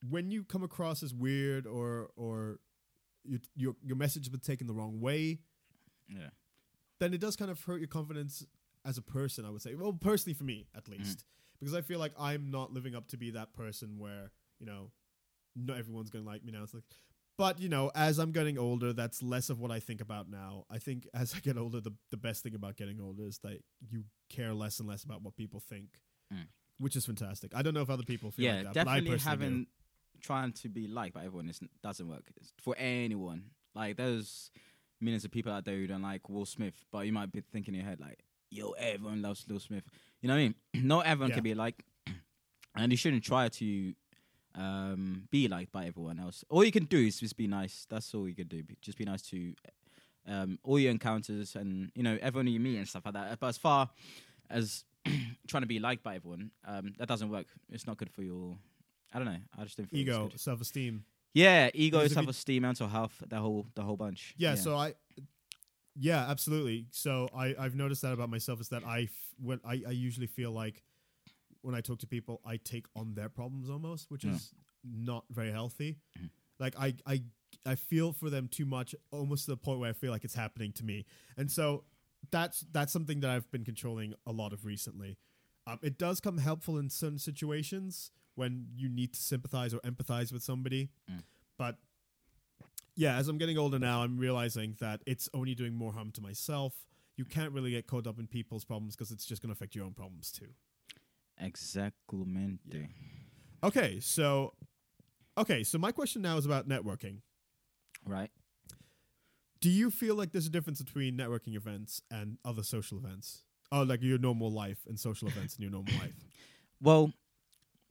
when 0.08 0.30
you 0.30 0.44
come 0.44 0.62
across 0.62 1.02
as 1.02 1.12
weird 1.12 1.66
or 1.66 2.10
or 2.16 2.60
you, 3.24 3.40
your 3.56 3.74
your 3.82 3.96
message 3.96 4.24
has 4.24 4.28
been 4.28 4.40
taken 4.40 4.66
the 4.66 4.74
wrong 4.74 5.00
way, 5.00 5.40
Yeah. 6.08 6.28
then 7.00 7.12
it 7.12 7.20
does 7.20 7.34
kind 7.36 7.50
of 7.50 7.62
hurt 7.64 7.80
your 7.80 7.88
confidence 7.88 8.44
as 8.84 8.96
a 8.98 9.02
person. 9.02 9.44
I 9.44 9.50
would 9.50 9.62
say, 9.62 9.74
well, 9.74 9.92
personally 9.92 10.34
for 10.34 10.44
me 10.44 10.68
at 10.76 10.88
least, 10.88 11.24
because 11.60 11.74
I 11.74 11.80
feel 11.80 11.98
like 11.98 12.12
I'm 12.18 12.50
not 12.50 12.72
living 12.72 12.94
up 12.94 13.08
to 13.08 13.16
be 13.16 13.30
that 13.32 13.52
person 13.54 13.98
where 13.98 14.30
you 14.60 14.66
know, 14.66 14.90
not 15.56 15.78
everyone's 15.78 16.10
gonna 16.10 16.24
like 16.24 16.44
me 16.44 16.52
now. 16.52 16.62
It's 16.64 16.74
like, 16.74 16.84
but 17.36 17.60
you 17.60 17.68
know, 17.68 17.90
as 17.94 18.18
I'm 18.18 18.32
getting 18.32 18.58
older, 18.58 18.92
that's 18.92 19.22
less 19.22 19.50
of 19.50 19.60
what 19.60 19.70
I 19.70 19.78
think 19.80 20.00
about 20.00 20.28
now. 20.28 20.64
I 20.70 20.78
think 20.78 21.06
as 21.14 21.34
I 21.34 21.40
get 21.40 21.56
older, 21.56 21.80
the 21.80 21.92
the 22.10 22.16
best 22.16 22.42
thing 22.42 22.54
about 22.54 22.76
getting 22.76 23.00
older 23.00 23.24
is 23.26 23.38
that 23.40 23.58
you 23.90 24.04
care 24.28 24.52
less 24.54 24.78
and 24.80 24.88
less 24.88 25.04
about 25.04 25.22
what 25.22 25.36
people 25.36 25.60
think, 25.60 26.00
Mm. 26.32 26.46
which 26.78 26.94
is 26.96 27.06
fantastic. 27.06 27.54
I 27.54 27.62
don't 27.62 27.72
know 27.74 27.80
if 27.82 27.88
other 27.90 28.02
people 28.02 28.30
feel 28.30 28.44
yeah, 28.44 28.54
like 28.62 28.64
that, 28.64 28.74
but 28.74 28.88
I 28.88 28.94
definitely 28.96 29.10
personally 29.16 29.36
do. 29.36 29.42
having 29.44 29.66
trying 30.20 30.52
to 30.52 30.68
be 30.68 30.86
liked 30.88 31.14
by 31.14 31.24
everyone 31.24 31.48
is, 31.48 31.60
doesn't 31.82 32.08
work 32.08 32.24
It's 32.36 32.52
for 32.60 32.74
anyone. 32.76 33.44
Like 33.74 33.96
there's 33.96 34.50
millions 35.00 35.24
of 35.24 35.30
people 35.30 35.52
out 35.52 35.64
there 35.64 35.76
who 35.76 35.86
don't 35.86 36.02
like 36.02 36.28
Will 36.28 36.44
Smith, 36.44 36.74
but 36.90 37.06
you 37.06 37.12
might 37.12 37.30
be 37.32 37.40
thinking 37.40 37.74
in 37.74 37.80
your 37.80 37.88
head 37.88 38.00
like, 38.00 38.24
"Yo, 38.50 38.70
everyone 38.72 39.22
loves 39.22 39.46
Will 39.48 39.60
Smith." 39.60 39.84
You 40.20 40.28
know 40.28 40.34
what 40.34 40.40
I 40.40 40.42
mean? 40.44 40.54
Not 40.86 41.06
everyone 41.06 41.30
Yeah. 41.30 41.34
can 41.36 41.44
be 41.44 41.54
liked, 41.54 41.82
and 42.76 42.92
you 42.92 42.96
shouldn't 42.96 43.24
try 43.24 43.48
to 43.48 43.94
um, 44.54 45.28
be 45.30 45.48
liked 45.48 45.72
by 45.72 45.86
everyone 45.86 46.18
else. 46.18 46.44
All 46.48 46.64
you 46.64 46.72
can 46.72 46.84
do 46.84 46.98
is 46.98 47.20
just 47.20 47.36
be 47.36 47.46
nice. 47.46 47.86
That's 47.88 48.12
all 48.14 48.28
you 48.28 48.34
can 48.34 48.48
do. 48.48 48.62
Just 48.80 48.98
be 48.98 49.04
nice 49.04 49.22
to 49.30 49.54
um, 50.26 50.58
all 50.62 50.78
your 50.78 50.90
encounters 50.90 51.54
and 51.56 51.90
you 51.94 52.02
know 52.02 52.18
everyone 52.20 52.46
you 52.48 52.60
meet 52.60 52.76
and 52.78 52.88
stuff 52.88 53.02
like 53.04 53.14
that. 53.14 53.38
But 53.40 53.48
as 53.48 53.58
far 53.58 53.88
as 54.50 54.84
trying 55.46 55.62
to 55.62 55.66
be 55.68 55.78
liked 55.78 56.02
by 56.02 56.16
everyone, 56.16 56.50
um, 56.66 56.94
that 56.98 57.08
doesn't 57.08 57.30
work. 57.30 57.46
It's 57.70 57.86
not 57.86 57.96
good 57.96 58.10
for 58.10 58.22
your. 58.22 58.56
I 59.12 59.18
don't 59.18 59.26
know. 59.26 59.38
I 59.58 59.64
just 59.64 59.76
don't 59.76 59.88
feel 59.88 60.00
ego, 60.00 60.30
self 60.36 60.60
esteem. 60.60 61.04
Yeah, 61.34 61.70
ego, 61.72 62.06
self 62.08 62.28
esteem, 62.28 62.62
mental 62.62 62.88
health, 62.88 63.22
the 63.26 63.36
whole 63.36 63.66
the 63.74 63.82
whole 63.82 63.96
bunch. 63.96 64.34
Yeah, 64.36 64.54
so 64.56 64.74
I 64.76 64.94
yeah, 65.98 66.26
absolutely. 66.28 66.86
So 66.90 67.28
I 67.34 67.54
I've 67.58 67.74
noticed 67.74 68.02
that 68.02 68.12
about 68.12 68.30
myself 68.30 68.60
is 68.60 68.68
that 68.70 68.84
I 68.84 69.02
f- 69.02 69.34
when 69.40 69.60
I 69.64 69.82
I 69.86 69.90
usually 69.90 70.26
feel 70.26 70.52
like 70.52 70.82
when 71.62 71.74
I 71.74 71.80
talk 71.80 71.98
to 72.00 72.06
people 72.06 72.40
I 72.44 72.56
take 72.56 72.86
on 72.94 73.14
their 73.14 73.28
problems 73.28 73.68
almost, 73.68 74.10
which 74.10 74.24
is 74.24 74.54
not 74.84 75.24
very 75.30 75.50
healthy. 75.50 75.98
Mhm. 76.18 76.30
Like 76.58 76.74
I 76.78 76.94
I 77.06 77.22
I 77.66 77.74
feel 77.74 78.12
for 78.12 78.30
them 78.30 78.48
too 78.48 78.64
much 78.66 78.94
almost 79.10 79.46
to 79.46 79.50
the 79.52 79.56
point 79.56 79.80
where 79.80 79.90
I 79.90 79.92
feel 79.94 80.10
like 80.12 80.24
it's 80.24 80.34
happening 80.34 80.72
to 80.74 80.84
me. 80.84 81.04
And 81.36 81.50
so 81.50 81.84
that's 82.30 82.64
that's 82.72 82.92
something 82.92 83.20
that 83.20 83.30
I've 83.30 83.50
been 83.50 83.64
controlling 83.64 84.14
a 84.26 84.32
lot 84.32 84.52
of 84.52 84.64
recently. 84.64 85.18
Um, 85.66 85.78
it 85.82 85.98
does 85.98 86.20
come 86.20 86.38
helpful 86.38 86.78
in 86.78 86.88
certain 86.90 87.18
situations 87.18 88.10
when 88.36 88.68
you 88.74 88.88
need 88.88 89.12
to 89.14 89.20
sympathize 89.20 89.74
or 89.74 89.80
empathize 89.80 90.32
with 90.32 90.42
somebody, 90.42 90.90
Mm. 91.10 91.22
but 91.58 91.76
yeah, 92.98 93.16
as 93.16 93.28
I'm 93.28 93.38
getting 93.38 93.56
older 93.56 93.78
now, 93.78 94.02
I'm 94.02 94.18
realizing 94.18 94.74
that 94.80 95.02
it's 95.06 95.28
only 95.32 95.54
doing 95.54 95.72
more 95.72 95.92
harm 95.92 96.10
to 96.10 96.20
myself. 96.20 96.74
You 97.16 97.24
can't 97.24 97.52
really 97.52 97.70
get 97.70 97.86
caught 97.86 98.08
up 98.08 98.18
in 98.18 98.26
people's 98.26 98.64
problems 98.64 98.96
because 98.96 99.12
it's 99.12 99.24
just 99.24 99.40
going 99.40 99.50
to 99.50 99.52
affect 99.52 99.76
your 99.76 99.84
own 99.84 99.92
problems 99.92 100.32
too. 100.32 100.48
Exactamente. 101.40 102.88
Okay, 103.62 104.00
so 104.00 104.52
okay, 105.38 105.62
so 105.62 105.78
my 105.78 105.92
question 105.92 106.22
now 106.22 106.38
is 106.38 106.44
about 106.44 106.68
networking. 106.68 107.18
Right. 108.04 108.30
Do 109.60 109.70
you 109.70 109.92
feel 109.92 110.16
like 110.16 110.32
there's 110.32 110.46
a 110.46 110.50
difference 110.50 110.82
between 110.82 111.16
networking 111.16 111.54
events 111.54 112.02
and 112.10 112.38
other 112.44 112.64
social 112.64 112.98
events? 112.98 113.44
Oh, 113.70 113.82
like 113.82 114.02
your 114.02 114.18
normal 114.18 114.50
life 114.50 114.80
and 114.88 114.98
social 114.98 115.28
events 115.32 115.54
in 115.54 115.62
your 115.62 115.70
normal 115.70 115.94
life. 115.94 116.14
Well, 116.82 117.12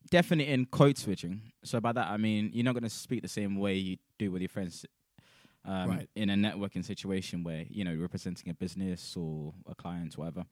definitely 0.09 0.51
in 0.51 0.65
code 0.65 0.97
switching. 0.97 1.43
So 1.63 1.79
by 1.79 1.93
that 1.93 2.07
I 2.09 2.17
mean 2.17 2.51
you're 2.53 2.65
not 2.65 2.73
going 2.73 2.83
to 2.83 2.89
speak 2.89 3.21
the 3.21 3.29
same 3.29 3.55
way 3.55 3.75
you 3.75 3.97
do 4.19 4.31
with 4.31 4.41
your 4.41 4.49
friends. 4.49 4.85
Um, 5.65 5.89
Right. 5.89 6.09
In 6.15 6.29
a 6.29 6.35
networking 6.35 6.83
situation 6.85 7.43
where 7.43 7.65
you 7.69 7.83
know 7.83 7.95
representing 7.95 8.49
a 8.49 8.53
business 8.53 9.15
or 9.17 9.53
a 9.69 9.75
client, 9.75 10.17
whatever. 10.17 10.45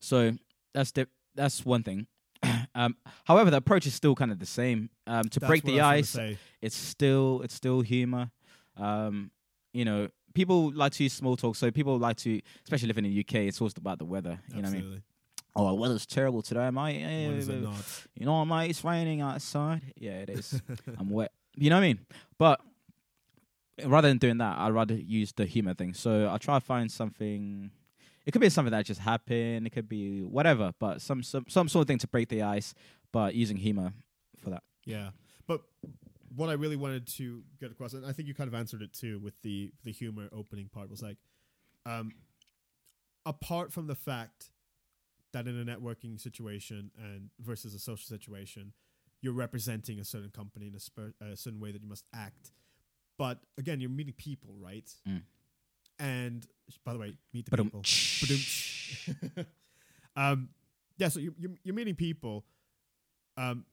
So 0.00 0.32
that's 0.74 0.90
the 0.92 1.08
that's 1.34 1.64
one 1.64 1.82
thing. 1.82 2.06
um, 2.74 2.96
however, 3.24 3.50
the 3.50 3.56
approach 3.56 3.86
is 3.86 3.94
still 3.94 4.14
kind 4.14 4.30
of 4.30 4.38
the 4.38 4.46
same. 4.46 4.90
Um, 5.06 5.24
to 5.30 5.40
That's 5.40 5.48
break 5.48 5.64
the 5.64 5.80
ice, 5.80 6.16
it's 6.60 6.76
still 6.76 7.40
it's 7.42 7.54
still 7.54 7.80
humor. 7.80 8.30
Um, 8.76 9.30
you 9.72 9.84
know, 9.84 10.08
people 10.34 10.72
like 10.72 10.92
to 10.92 11.02
use 11.02 11.12
small 11.12 11.36
talk. 11.36 11.56
So 11.56 11.70
people 11.70 11.98
like 11.98 12.16
to, 12.18 12.40
especially 12.64 12.88
living 12.88 13.04
in 13.04 13.12
the 13.12 13.20
UK, 13.20 13.46
it's 13.48 13.60
always 13.60 13.74
about 13.76 13.98
the 13.98 14.04
weather. 14.04 14.38
You 14.54 14.62
know 14.62 14.68
what 14.68 14.78
I 14.78 14.80
mean? 14.80 15.02
Oh, 15.56 15.66
the 15.68 15.74
weather's 15.74 16.06
terrible 16.06 16.42
today, 16.42 16.70
mate. 16.70 17.02
When 17.02 17.36
is 17.38 17.48
it 17.48 17.60
not? 17.62 17.74
You 18.14 18.26
know, 18.26 18.44
mate, 18.44 18.70
it's 18.70 18.84
raining 18.84 19.20
outside. 19.20 19.82
Yeah, 19.96 20.18
it 20.20 20.30
is. 20.30 20.62
I'm 20.98 21.10
wet. 21.10 21.32
You 21.56 21.70
know 21.70 21.76
what 21.76 21.84
I 21.84 21.88
mean? 21.88 21.98
But 22.38 22.60
rather 23.84 24.08
than 24.08 24.18
doing 24.18 24.38
that, 24.38 24.58
I'd 24.58 24.72
rather 24.72 24.94
use 24.94 25.32
the 25.32 25.46
humor 25.46 25.74
thing. 25.74 25.94
So 25.94 26.30
I 26.30 26.38
try 26.38 26.58
to 26.58 26.64
find 26.64 26.90
something. 26.90 27.70
It 28.26 28.32
could 28.32 28.40
be 28.40 28.50
something 28.50 28.72
that 28.72 28.84
just 28.84 29.00
happened. 29.00 29.66
It 29.66 29.70
could 29.70 29.88
be 29.88 30.22
whatever, 30.22 30.74
but 30.78 31.00
some 31.00 31.22
some 31.22 31.46
some 31.48 31.68
sort 31.68 31.82
of 31.82 31.88
thing 31.88 31.98
to 31.98 32.08
break 32.08 32.28
the 32.28 32.42
ice. 32.42 32.74
But 33.12 33.34
using 33.34 33.56
humor 33.56 33.92
for 34.42 34.50
that. 34.50 34.62
Yeah, 34.84 35.10
but 35.46 35.62
what 36.34 36.50
I 36.50 36.52
really 36.52 36.76
wanted 36.76 37.06
to 37.16 37.42
get 37.58 37.70
across, 37.70 37.94
and 37.94 38.04
I 38.04 38.12
think 38.12 38.28
you 38.28 38.34
kind 38.34 38.48
of 38.48 38.54
answered 38.54 38.82
it 38.82 38.92
too 38.92 39.18
with 39.18 39.40
the 39.42 39.72
the 39.84 39.92
humor 39.92 40.28
opening 40.32 40.68
part, 40.68 40.90
was 40.90 41.02
like, 41.02 41.16
um, 41.86 42.12
apart 43.24 43.72
from 43.72 43.86
the 43.86 43.94
fact 43.94 44.50
that 45.32 45.46
in 45.46 45.58
a 45.58 45.64
networking 45.64 46.20
situation 46.20 46.90
and 46.96 47.30
versus 47.40 47.74
a 47.74 47.78
social 47.78 48.06
situation, 48.06 48.72
you're 49.20 49.34
representing 49.34 49.98
a 49.98 50.04
certain 50.04 50.30
company 50.30 50.68
in 50.68 50.74
a, 50.74 50.80
spur, 50.80 51.12
a 51.20 51.36
certain 51.36 51.60
way 51.60 51.72
that 51.72 51.82
you 51.82 51.88
must 51.88 52.04
act. 52.14 52.52
But 53.18 53.40
again, 53.58 53.80
you're 53.80 53.90
meeting 53.90 54.14
people, 54.16 54.54
right? 54.58 54.88
Mm. 55.06 55.22
And 55.98 56.46
by 56.84 56.92
the 56.92 56.98
way, 56.98 57.14
meet 57.34 57.46
the 57.50 57.56
people. 57.56 57.82
Ba-dum. 57.82 59.46
um, 60.16 60.48
yeah, 60.96 61.08
so 61.08 61.18
you're, 61.20 61.34
you're, 61.38 61.50
you're 61.64 61.74
meeting 61.74 61.94
people, 61.96 62.44
um, 63.36 63.64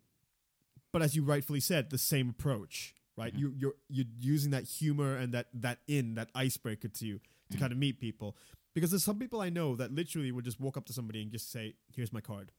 but 0.91 1.01
as 1.01 1.15
you 1.15 1.23
rightfully 1.23 1.60
said, 1.60 1.89
the 1.89 1.97
same 1.97 2.29
approach, 2.29 2.95
right? 3.17 3.34
Mhm. 3.36 3.39
You, 3.39 3.53
you're 3.58 3.73
you're 3.89 4.05
using 4.19 4.51
that 4.51 4.63
humor 4.63 5.15
and 5.17 5.34
that 5.34 5.47
that 5.53 5.79
in 5.88 6.15
that 6.15 6.29
icebreaker 6.36 6.88
to 6.88 7.05
you 7.05 7.19
to 7.51 7.58
Mhm. 7.58 7.60
kind 7.60 7.71
of 7.71 7.77
meet 7.77 7.99
people, 7.99 8.36
because 8.73 8.91
there's 8.91 9.03
some 9.03 9.19
people 9.19 9.41
I 9.41 9.49
know 9.49 9.75
that 9.75 9.91
literally 9.91 10.31
would 10.31 10.45
just 10.45 10.60
walk 10.60 10.77
up 10.77 10.86
to 10.86 10.93
somebody 10.93 11.21
and 11.21 11.31
just 11.31 11.51
say, 11.51 11.75
"Here's 11.93 12.12
my 12.13 12.21
card," 12.21 12.51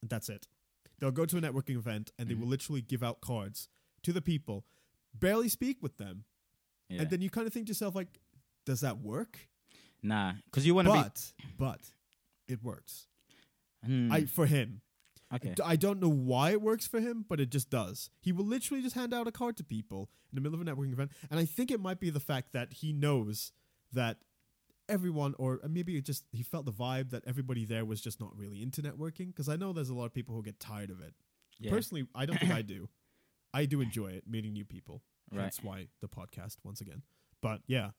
and 0.00 0.10
that's 0.10 0.28
it. 0.28 0.48
They'll 0.98 1.10
go 1.12 1.26
to 1.26 1.36
a 1.36 1.40
networking 1.40 1.76
event 1.76 2.12
and 2.18 2.28
they 2.28 2.34
Mhm. 2.34 2.40
will 2.40 2.48
literally 2.48 2.80
give 2.82 3.02
out 3.02 3.20
cards 3.20 3.68
to 4.02 4.12
the 4.12 4.22
people, 4.22 4.64
barely 5.18 5.48
speak 5.48 5.82
with 5.82 5.96
them, 5.98 6.24
yeah. 6.88 7.02
and 7.02 7.10
then 7.10 7.20
you 7.20 7.30
kind 7.30 7.46
of 7.46 7.52
think 7.52 7.66
to 7.66 7.70
yourself 7.70 7.94
like, 7.94 8.08
"Does 8.66 8.80
that 8.80 8.98
work?" 9.00 9.38
nah, 10.02 10.32
because 10.46 10.66
you 10.66 10.74
want 10.74 10.88
to 10.88 10.92
But 10.94 11.32
but 11.58 11.80
it 12.48 12.62
works. 12.62 13.06
be. 13.86 13.92
Hmm, 13.92 14.12
I 14.12 14.24
for 14.26 14.46
him. 14.46 14.80
okay. 15.34 15.54
I 15.64 15.76
don't 15.76 16.00
know 16.00 16.08
why 16.10 16.50
it 16.50 16.60
works 16.62 16.86
for 16.86 17.00
him, 17.00 17.24
but 17.28 17.40
it 17.40 17.50
just 17.50 17.70
does. 17.70 18.10
He 18.20 18.32
will 18.32 18.44
literally 18.44 18.82
just 18.82 18.94
hand 18.94 19.12
out 19.14 19.26
a 19.26 19.32
card 19.32 19.56
to 19.58 19.64
people 19.64 20.10
in 20.30 20.36
the 20.36 20.40
middle 20.40 20.60
of 20.60 20.66
a 20.66 20.70
networking 20.70 20.92
event, 20.92 21.12
and 21.30 21.38
I 21.40 21.44
think 21.44 21.70
it 21.70 21.80
might 21.80 22.00
be 22.00 22.10
the 22.10 22.20
fact 22.20 22.52
that 22.52 22.72
he 22.74 22.92
knows 22.92 23.52
that 23.92 24.18
everyone, 24.88 25.34
or 25.38 25.60
maybe 25.68 25.96
it 25.96 26.04
just 26.04 26.24
he 26.32 26.42
felt 26.42 26.64
the 26.66 26.72
vibe 26.72 27.10
that 27.10 27.22
everybody 27.26 27.64
there 27.64 27.84
was 27.84 28.00
just 28.00 28.20
not 28.20 28.36
really 28.36 28.62
into 28.62 28.82
networking. 28.82 29.28
Because 29.28 29.48
I 29.48 29.56
know 29.56 29.72
there's 29.72 29.88
a 29.90 29.94
lot 29.94 30.06
of 30.06 30.14
people 30.14 30.34
who 30.34 30.42
get 30.42 30.58
tired 30.60 30.90
of 30.90 31.00
it. 31.00 31.14
Yeah. 31.58 31.70
Personally, 31.70 32.06
I 32.14 32.26
don't 32.26 32.38
think 32.38 32.52
I 32.52 32.62
do. 32.76 32.88
I 33.54 33.64
do 33.66 33.80
enjoy 33.80 34.08
it, 34.12 34.24
meeting 34.28 34.52
new 34.52 34.64
people. 34.64 35.02
Right. 35.30 35.42
That's 35.42 35.62
why 35.62 35.88
the 36.00 36.08
podcast 36.08 36.56
once 36.64 36.80
again. 36.80 37.02
But 37.40 37.60
yeah, 37.66 37.90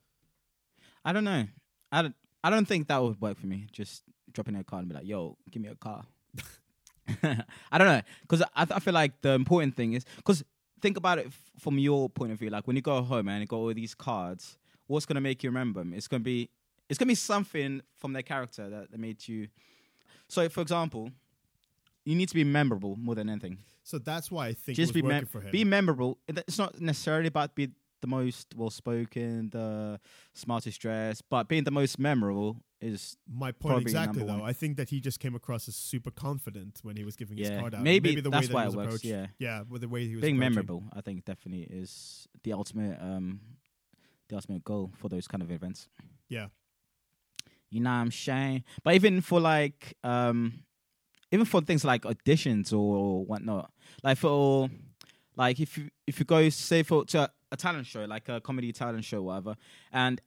I 1.04 1.14
don't 1.14 1.24
know. 1.24 1.46
I 1.92 2.02
don't. 2.02 2.16
I 2.44 2.50
don't 2.50 2.66
think 2.68 2.88
that 2.88 3.02
would 3.02 3.22
work 3.22 3.38
for 3.38 3.48
me. 3.48 3.68
Just 3.72 4.04
dropping 4.32 4.56
a 4.56 4.64
card 4.64 4.82
and 4.82 4.90
be 4.90 4.96
like, 4.96 5.08
"Yo, 5.08 5.38
give 5.50 5.62
me 5.62 5.70
a 5.70 5.76
car." 5.76 6.06
I 7.72 7.78
don't 7.78 7.88
know 7.88 8.02
because 8.22 8.42
I, 8.56 8.66
I 8.70 8.80
feel 8.80 8.94
like 8.94 9.22
the 9.22 9.32
important 9.32 9.76
thing 9.76 9.94
is 9.94 10.06
because 10.18 10.44
think 10.82 10.98
about 10.98 11.20
it 11.20 11.28
f- 11.28 11.52
from 11.60 11.78
your 11.78 12.10
point 12.10 12.32
of 12.32 12.40
view. 12.40 12.50
Like 12.50 12.68
when 12.68 12.76
you 12.76 12.82
go 12.82 13.02
home 13.02 13.28
and 13.28 13.42
you 13.42 13.48
got 13.48 13.58
all 13.58 13.74
these 13.74 13.94
cards, 13.96 14.58
what's 14.88 15.06
gonna 15.06 15.22
make 15.22 15.44
you 15.44 15.50
remember 15.50 15.82
them? 15.82 15.94
It's 15.94 16.08
gonna 16.08 16.24
be 16.24 16.50
it's 16.90 16.98
gonna 16.98 17.10
be 17.10 17.16
something 17.16 17.82
from 17.96 18.14
their 18.14 18.24
character 18.24 18.70
that, 18.70 18.92
that 18.92 19.00
made 19.00 19.28
you. 19.28 19.48
So, 20.28 20.48
for 20.50 20.62
example, 20.62 21.12
you 22.06 22.16
need 22.16 22.30
to 22.30 22.36
be 22.36 22.44
memorable 22.44 22.96
more 22.98 23.16
than 23.16 23.30
anything. 23.30 23.60
So 23.84 24.00
that's 24.00 24.32
why 24.32 24.48
I 24.48 24.54
think 24.54 24.76
Just 24.78 24.94
be 24.94 25.02
working 25.02 25.18
mem- 25.18 25.26
for 25.28 25.42
him. 25.42 25.52
be 25.52 25.64
memorable. 25.64 26.18
It's 26.28 26.58
not 26.58 26.80
necessarily 26.82 27.28
about 27.28 27.56
be 27.56 27.70
the 28.02 28.08
most 28.08 28.54
well 28.56 28.70
spoken, 28.70 29.50
the 29.52 30.00
smartest 30.34 30.80
dressed, 30.82 31.24
but 31.30 31.48
being 31.48 31.64
the 31.64 31.72
most 31.72 31.98
memorable 32.00 32.58
is 32.82 33.16
My 33.34 33.54
point 33.54 33.82
exactly, 33.82 34.24
though. 34.24 34.40
one. 34.40 34.42
I 34.42 34.52
think 34.52 34.76
that 34.76 34.90
he 34.90 35.00
just 35.00 35.22
came 35.22 35.36
across 35.36 35.70
as 35.70 35.76
super 35.78 36.12
confident 36.12 36.80
when 36.84 36.98
he 36.98 37.06
was 37.06 37.16
giving 37.16 37.38
his 37.38 37.50
card 37.50 37.74
out. 37.76 37.82
maybe 37.82 38.20
the 38.20 38.30
that's 38.30 38.48
way 38.48 38.48
that 38.48 38.54
why 38.54 38.62
he 38.64 38.68
it 38.74 38.76
was 38.76 38.88
works, 38.88 39.04
yeah. 39.06 39.28
yeah, 39.40 39.64
with 39.70 39.82
the 39.82 39.88
way 39.88 40.06
he 40.06 40.16
was 40.16 40.22
being 40.22 40.38
memorable. 40.38 40.84
I 40.94 41.00
think 41.00 41.24
definitely 41.24 41.64
is 41.64 42.28
the 42.44 42.52
ultimate 42.54 42.98
um 43.02 43.40
the 44.28 44.36
ultimate 44.36 44.64
goal 44.66 44.92
for 44.98 45.08
those 45.08 45.28
kind 45.28 45.42
of 45.42 45.50
events. 45.52 45.88
Yeah. 46.28 46.48
You 47.70 47.80
know 47.82 47.90
I'm 47.90 48.12
saying? 48.12 48.64
But 48.84 48.96
even 48.96 49.22
for 49.22 49.40
like 49.40 49.96
um 50.04 50.64
even 51.34 51.46
for 51.46 51.62
things 51.62 51.84
like 51.84 52.04
auditions 52.04 52.72
or 52.72 53.26
whatnot, 53.26 53.72
like 54.04 54.20
for 54.20 54.70
like 55.36 55.60
if 55.60 55.78
you 55.80 55.90
if 56.06 56.20
you 56.20 56.26
go 56.26 56.48
say 56.50 56.84
for 56.84 57.06
to 57.06 57.30
a, 57.52 57.58
talent 57.58 57.88
show, 57.88 58.06
like 58.06 58.30
a 58.30 58.40
comedy 58.40 58.72
talent 58.72 59.04
show, 59.04 59.24
whatever, 59.24 59.56
and 59.92 60.22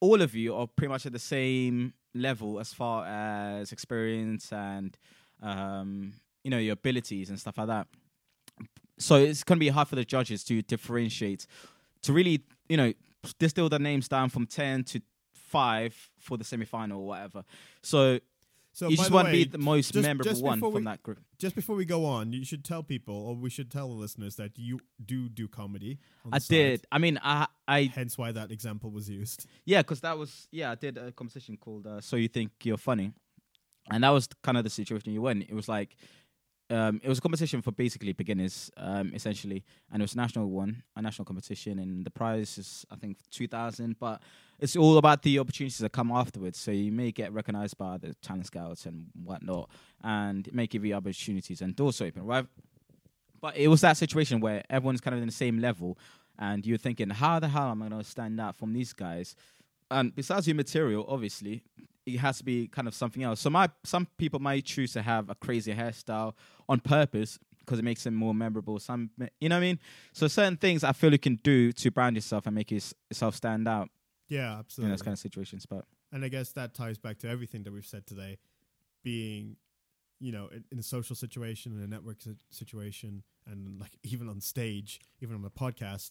all 0.00 0.22
of 0.22 0.36
you 0.36 0.54
are 0.54 0.68
pretty 0.68 0.88
much 0.88 1.04
at 1.04 1.12
the 1.12 1.18
same 1.18 1.92
level 2.14 2.60
as 2.60 2.72
far 2.72 3.04
as 3.06 3.72
experience 3.72 4.52
and 4.52 4.96
um 5.42 6.12
you 6.44 6.50
know 6.50 6.58
your 6.58 6.74
abilities 6.74 7.28
and 7.28 7.40
stuff 7.40 7.58
like 7.58 7.66
that. 7.66 7.88
So 8.98 9.16
it's 9.16 9.42
going 9.42 9.58
to 9.58 9.60
be 9.60 9.68
hard 9.68 9.88
for 9.88 9.96
the 9.96 10.04
judges 10.04 10.44
to 10.44 10.62
differentiate, 10.62 11.44
to 12.02 12.12
really 12.12 12.44
you 12.68 12.76
know 12.76 12.92
distill 13.40 13.68
the 13.68 13.80
names 13.80 14.06
down 14.06 14.28
from 14.28 14.46
ten 14.46 14.84
to 14.84 15.02
five 15.34 16.10
for 16.20 16.38
the 16.38 16.44
semi 16.44 16.66
final 16.66 17.00
or 17.00 17.06
whatever. 17.08 17.44
So 17.82 18.20
So 18.74 18.88
you 18.88 18.96
just 18.96 19.10
the 19.10 19.14
want 19.14 19.28
to 19.28 19.32
be 19.32 19.44
the 19.44 19.58
most 19.58 19.92
just- 19.92 20.02
memorable 20.06 20.30
just 20.30 20.42
one 20.42 20.58
from 20.58 20.72
we- 20.72 20.82
that 20.84 21.02
group. 21.02 21.18
just 21.38 21.54
before 21.54 21.76
we 21.76 21.84
go 21.84 22.06
on, 22.06 22.32
you 22.32 22.44
should 22.44 22.64
tell 22.64 22.82
people, 22.82 23.14
or 23.14 23.34
we 23.36 23.50
should 23.50 23.70
tell 23.70 23.88
the 23.88 23.94
listeners 23.94 24.36
that 24.36 24.58
you 24.58 24.80
do 25.04 25.28
do 25.28 25.46
comedy. 25.46 25.98
I 26.32 26.38
side, 26.38 26.48
did. 26.56 26.86
I 26.90 26.98
mean, 26.98 27.18
I 27.22 27.48
I 27.68 27.90
Hence 27.94 28.16
why 28.16 28.32
that 28.32 28.50
example 28.50 28.90
was 28.90 29.10
used. 29.10 29.46
Yeah, 29.66 29.82
because 29.82 30.00
that 30.00 30.16
was 30.16 30.48
yeah, 30.50 30.70
I 30.70 30.74
did 30.76 30.96
a 30.96 31.12
competition 31.12 31.56
called 31.58 31.86
uh, 31.86 32.00
"So 32.00 32.16
You 32.16 32.28
Think 32.28 32.52
You're 32.64 32.78
Funny," 32.78 33.12
and 33.90 34.04
that 34.04 34.10
was 34.10 34.26
kind 34.42 34.56
of 34.56 34.64
the 34.64 34.70
situation 34.70 35.12
you 35.12 35.20
were 35.22 35.32
in. 35.32 35.42
It 35.42 35.52
was 35.54 35.68
like 35.68 35.96
um, 36.72 37.00
it 37.04 37.08
was 37.08 37.18
a 37.18 37.20
competition 37.20 37.62
for 37.62 37.72
basically 37.72 38.12
beginners, 38.12 38.70
um, 38.76 39.12
essentially, 39.14 39.62
and 39.90 40.02
it 40.02 40.04
was 40.04 40.14
a 40.14 40.16
national 40.16 40.48
one, 40.50 40.82
a 40.96 41.02
national 41.02 41.26
competition, 41.26 41.78
and 41.78 42.04
the 42.04 42.10
prize 42.10 42.58
is 42.58 42.86
I 42.90 42.96
think 42.96 43.18
two 43.30 43.46
thousand. 43.46 43.96
But 43.98 44.22
it's 44.58 44.76
all 44.76 44.96
about 44.98 45.22
the 45.22 45.38
opportunities 45.38 45.78
that 45.78 45.92
come 45.92 46.10
afterwards. 46.10 46.58
So 46.58 46.70
you 46.70 46.92
may 46.92 47.12
get 47.12 47.32
recognized 47.32 47.76
by 47.76 47.98
the 47.98 48.14
talent 48.22 48.46
scouts 48.46 48.86
and 48.86 49.06
whatnot, 49.24 49.68
and 50.02 50.46
it 50.48 50.54
may 50.54 50.66
give 50.66 50.84
you 50.84 50.94
opportunities 50.94 51.60
and 51.60 51.76
doors 51.76 52.00
open, 52.00 52.24
right? 52.24 52.46
But 53.40 53.56
it 53.56 53.68
was 53.68 53.80
that 53.80 53.96
situation 53.96 54.40
where 54.40 54.62
everyone's 54.70 55.00
kind 55.00 55.14
of 55.14 55.20
in 55.20 55.28
the 55.28 55.32
same 55.32 55.58
level, 55.58 55.98
and 56.38 56.64
you're 56.64 56.78
thinking, 56.78 57.10
how 57.10 57.38
the 57.40 57.48
hell 57.48 57.70
am 57.70 57.82
I 57.82 57.88
going 57.88 58.02
to 58.02 58.08
stand 58.08 58.40
out 58.40 58.56
from 58.56 58.72
these 58.72 58.92
guys? 58.92 59.36
And 59.92 60.14
besides 60.14 60.46
your 60.48 60.56
material, 60.56 61.04
obviously, 61.08 61.62
it 62.06 62.18
has 62.18 62.38
to 62.38 62.44
be 62.44 62.66
kind 62.68 62.88
of 62.88 62.94
something 62.94 63.22
else. 63.22 63.40
So 63.40 63.50
my 63.50 63.68
some 63.84 64.06
people 64.18 64.40
might 64.40 64.64
choose 64.64 64.92
to 64.94 65.02
have 65.02 65.30
a 65.30 65.34
crazy 65.36 65.72
hairstyle 65.74 66.34
on 66.68 66.80
purpose 66.80 67.38
because 67.60 67.78
it 67.78 67.84
makes 67.84 68.02
them 68.02 68.14
more 68.14 68.34
memorable. 68.34 68.78
Some, 68.80 69.10
you 69.40 69.48
know 69.48 69.54
what 69.56 69.58
I 69.58 69.66
mean. 69.68 69.78
So 70.12 70.26
certain 70.26 70.56
things 70.56 70.82
I 70.82 70.92
feel 70.92 71.12
you 71.12 71.18
can 71.18 71.36
do 71.44 71.70
to 71.72 71.90
brand 71.92 72.16
yourself 72.16 72.46
and 72.46 72.54
make 72.56 72.72
yourself 72.72 73.36
stand 73.36 73.68
out 73.68 73.88
Yeah, 74.28 74.58
absolutely. 74.58 74.86
in 74.88 74.90
those 74.92 75.02
kind 75.02 75.12
of 75.12 75.20
situations. 75.20 75.64
But 75.64 75.84
And 76.10 76.24
I 76.24 76.28
guess 76.28 76.50
that 76.54 76.74
ties 76.74 76.98
back 76.98 77.18
to 77.18 77.28
everything 77.28 77.62
that 77.62 77.72
we've 77.72 77.86
said 77.86 78.04
today, 78.04 78.38
being, 79.04 79.56
you 80.18 80.32
know, 80.32 80.48
in, 80.48 80.64
in 80.72 80.78
a 80.78 80.82
social 80.82 81.14
situation, 81.14 81.72
in 81.72 81.82
a 81.82 81.86
network 81.86 82.20
si- 82.20 82.36
situation, 82.50 83.22
and 83.46 83.80
like 83.80 83.92
even 84.02 84.28
on 84.28 84.40
stage, 84.40 85.00
even 85.20 85.36
on 85.36 85.44
a 85.44 85.50
podcast, 85.50 86.10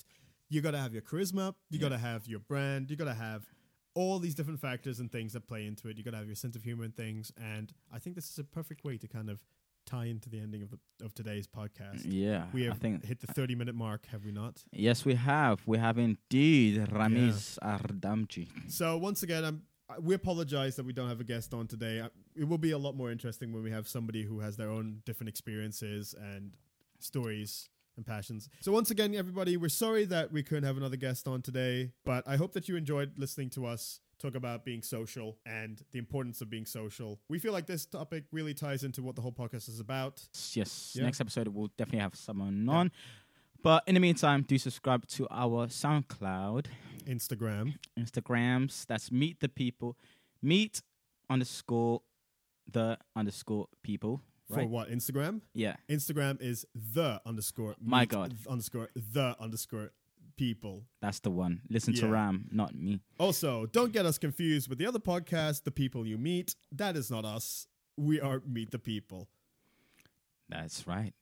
you 0.50 0.62
got 0.62 0.72
to 0.72 0.78
have 0.78 0.94
your 0.94 1.02
charisma, 1.02 1.54
you 1.70 1.80
Yeah. 1.80 1.90
got 1.90 1.90
to 1.90 1.98
have 1.98 2.28
your 2.28 2.40
brand, 2.40 2.90
you 2.90 2.96
got 2.96 3.06
to 3.06 3.14
have 3.14 3.46
all 3.94 4.20
these 4.20 4.36
different 4.36 4.60
factors 4.60 5.00
and 5.00 5.12
things 5.12 5.34
that 5.34 5.48
play 5.48 5.66
into 5.66 5.88
it. 5.90 5.98
You 5.98 6.04
got 6.04 6.12
to 6.12 6.18
have 6.18 6.26
your 6.28 6.36
sense 6.36 6.56
of 6.56 6.64
humor 6.64 6.84
and 6.84 6.96
things. 6.96 7.32
And 7.42 7.74
I 7.94 8.00
think 8.00 8.16
this 8.16 8.30
is 8.32 8.40
a 8.40 8.44
perfect 8.44 8.84
way 8.84 8.98
to 8.98 9.08
kind 9.08 9.30
of 9.30 9.44
tie 9.86 10.06
into 10.06 10.30
the 10.30 10.40
ending 10.40 10.62
of 10.62 10.70
the 10.70 10.80
of 11.04 11.14
today's 11.14 11.48
podcast. 11.48 12.02
yeah, 12.06 12.46
We 12.54 12.66
I 12.66 12.70
have 12.70 12.78
think 12.78 13.04
hit 13.06 13.20
the 13.20 13.28
30 13.28 13.56
minute 13.56 13.76
mark, 13.76 14.06
have 14.08 14.24
we 14.24 14.32
not? 14.32 14.64
yes, 14.72 15.04
we 15.04 15.16
have. 15.16 15.62
We 15.66 15.78
have 15.80 15.98
indeed 15.98 16.78
Ramiz 16.90 17.58
Ardamchi. 17.64 18.48
So 18.72 18.98
once 18.98 19.24
again, 19.24 19.44
I'm, 19.44 19.64
we 20.00 20.14
apologize 20.16 20.76
that 20.78 20.86
we 20.86 20.94
don't 20.94 21.10
have 21.10 21.20
a 21.20 21.24
guest 21.26 21.54
on 21.54 21.68
today. 21.68 22.00
I- 22.02 22.10
It 22.36 22.48
will 22.48 22.60
be 22.60 22.72
a 22.72 22.78
lot 22.78 22.96
more 22.96 23.12
interesting 23.12 23.52
when 23.52 23.64
we 23.64 23.72
have 23.72 23.88
somebody 23.88 24.24
who 24.24 24.40
has 24.40 24.56
their 24.56 24.70
own 24.70 25.02
different 25.06 25.28
experiences 25.30 26.14
and 26.18 26.54
stories 27.00 27.68
and 27.98 28.06
passions. 28.06 28.50
So 28.62 28.72
once 28.72 28.92
again, 28.92 29.14
everybody, 29.16 29.58
we're 29.58 29.70
sorry 29.70 30.06
that 30.06 30.32
we 30.32 30.44
couldn't 30.44 30.64
have 30.64 30.78
another 30.78 30.96
guest 30.98 31.28
on 31.28 31.42
today, 31.42 31.92
but 32.06 32.24
I 32.28 32.36
hope 32.38 32.54
that 32.54 32.68
you 32.70 32.76
enjoyed 32.76 33.18
listening 33.18 33.50
to 33.52 33.66
us 33.66 34.00
talk 34.20 34.36
about 34.36 34.64
being 34.64 34.84
social 34.84 35.38
and 35.46 35.84
the 35.92 36.00
importance 36.00 36.42
of 36.42 36.50
being 36.50 36.66
social. 36.66 37.20
We 37.28 37.40
feel 37.40 37.54
like 37.54 37.66
this 37.66 37.86
topic 37.88 38.26
really 38.32 38.54
ties 38.54 38.84
into 38.84 39.02
what 39.02 39.16
the 39.16 39.22
whole 39.22 39.32
podcast 39.32 39.68
is 39.68 39.80
about. 39.80 40.22
Yes, 40.54 40.94
Yeah. 40.96 41.04
next 41.06 41.20
episode 41.22 41.48
we'll 41.48 41.72
definitely 41.78 42.00
have 42.02 42.16
someone 42.16 42.66
Yeah. 42.66 42.74
on. 42.74 42.92
But 43.64 43.84
in 43.88 43.94
the 43.96 44.00
meantime, 44.00 44.44
do 44.44 44.58
subscribe 44.58 45.06
to 45.08 45.28
our 45.30 45.68
SoundCloud, 45.68 46.66
Instagram. 47.06 47.76
Instagrams. 48.00 48.86
That's 48.88 49.12
Meet 49.12 49.40
the 49.40 49.50
People, 49.50 49.98
Meet 50.42 50.82
underscore 51.30 52.02
the 52.72 52.98
underscore 53.16 53.68
people. 53.84 54.22
For 54.60 54.66
what? 54.66 54.90
Instagram? 54.90 55.42
Yeah. 55.54 55.76
Instagram 55.90 56.42
is 56.42 56.66
the 56.74 57.22
underscore 57.26 57.76
My 57.82 58.06
God. 58.06 58.32
th- 58.32 58.48
underscore 58.48 58.90
the 58.96 59.36
underscore 59.40 59.92
people. 60.38 60.84
That's 61.02 61.20
the 61.20 61.30
one. 61.30 61.62
Listen 61.70 61.94
to 61.96 62.08
Ram, 62.08 62.48
not 62.52 62.74
me. 62.76 63.00
Also, 63.20 63.66
don't 63.68 63.92
get 63.94 64.06
us 64.06 64.18
confused 64.18 64.70
with 64.70 64.78
the 64.80 64.86
other 64.88 65.00
podcast, 65.00 65.64
The 65.64 65.72
People 65.72 66.06
You 66.08 66.18
Meet. 66.18 66.56
That 66.72 66.96
is 66.98 67.12
not 67.12 67.26
us. 67.26 67.68
We 67.98 68.20
are 68.20 68.42
Meet 68.48 68.72
the 68.72 68.80
People. 68.80 69.28
That's 70.50 70.88
right. 70.88 71.14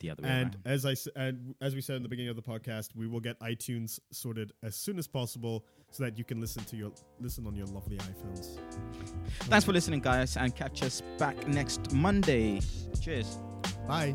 The 0.00 0.10
other 0.10 0.22
way 0.22 0.28
And 0.28 0.54
around. 0.54 0.58
as 0.66 0.86
I 0.86 0.94
and 1.16 1.54
as 1.60 1.74
we 1.74 1.80
said 1.80 1.96
in 1.96 2.02
the 2.02 2.08
beginning 2.08 2.30
of 2.30 2.36
the 2.36 2.42
podcast, 2.42 2.94
we 2.94 3.06
will 3.06 3.20
get 3.20 3.38
iTunes 3.40 3.98
sorted 4.10 4.52
as 4.62 4.76
soon 4.76 4.98
as 4.98 5.06
possible 5.06 5.64
so 5.90 6.04
that 6.04 6.18
you 6.18 6.24
can 6.24 6.40
listen 6.40 6.64
to 6.64 6.76
your 6.76 6.92
listen 7.20 7.46
on 7.46 7.54
your 7.54 7.66
lovely 7.68 7.96
iPhones. 7.98 8.58
Thanks 9.42 9.64
for 9.64 9.72
listening, 9.72 10.00
guys, 10.00 10.36
and 10.36 10.54
catch 10.54 10.82
us 10.82 11.02
back 11.18 11.46
next 11.48 11.92
Monday. 11.92 12.60
Cheers. 13.00 13.38
Bye. 13.86 14.14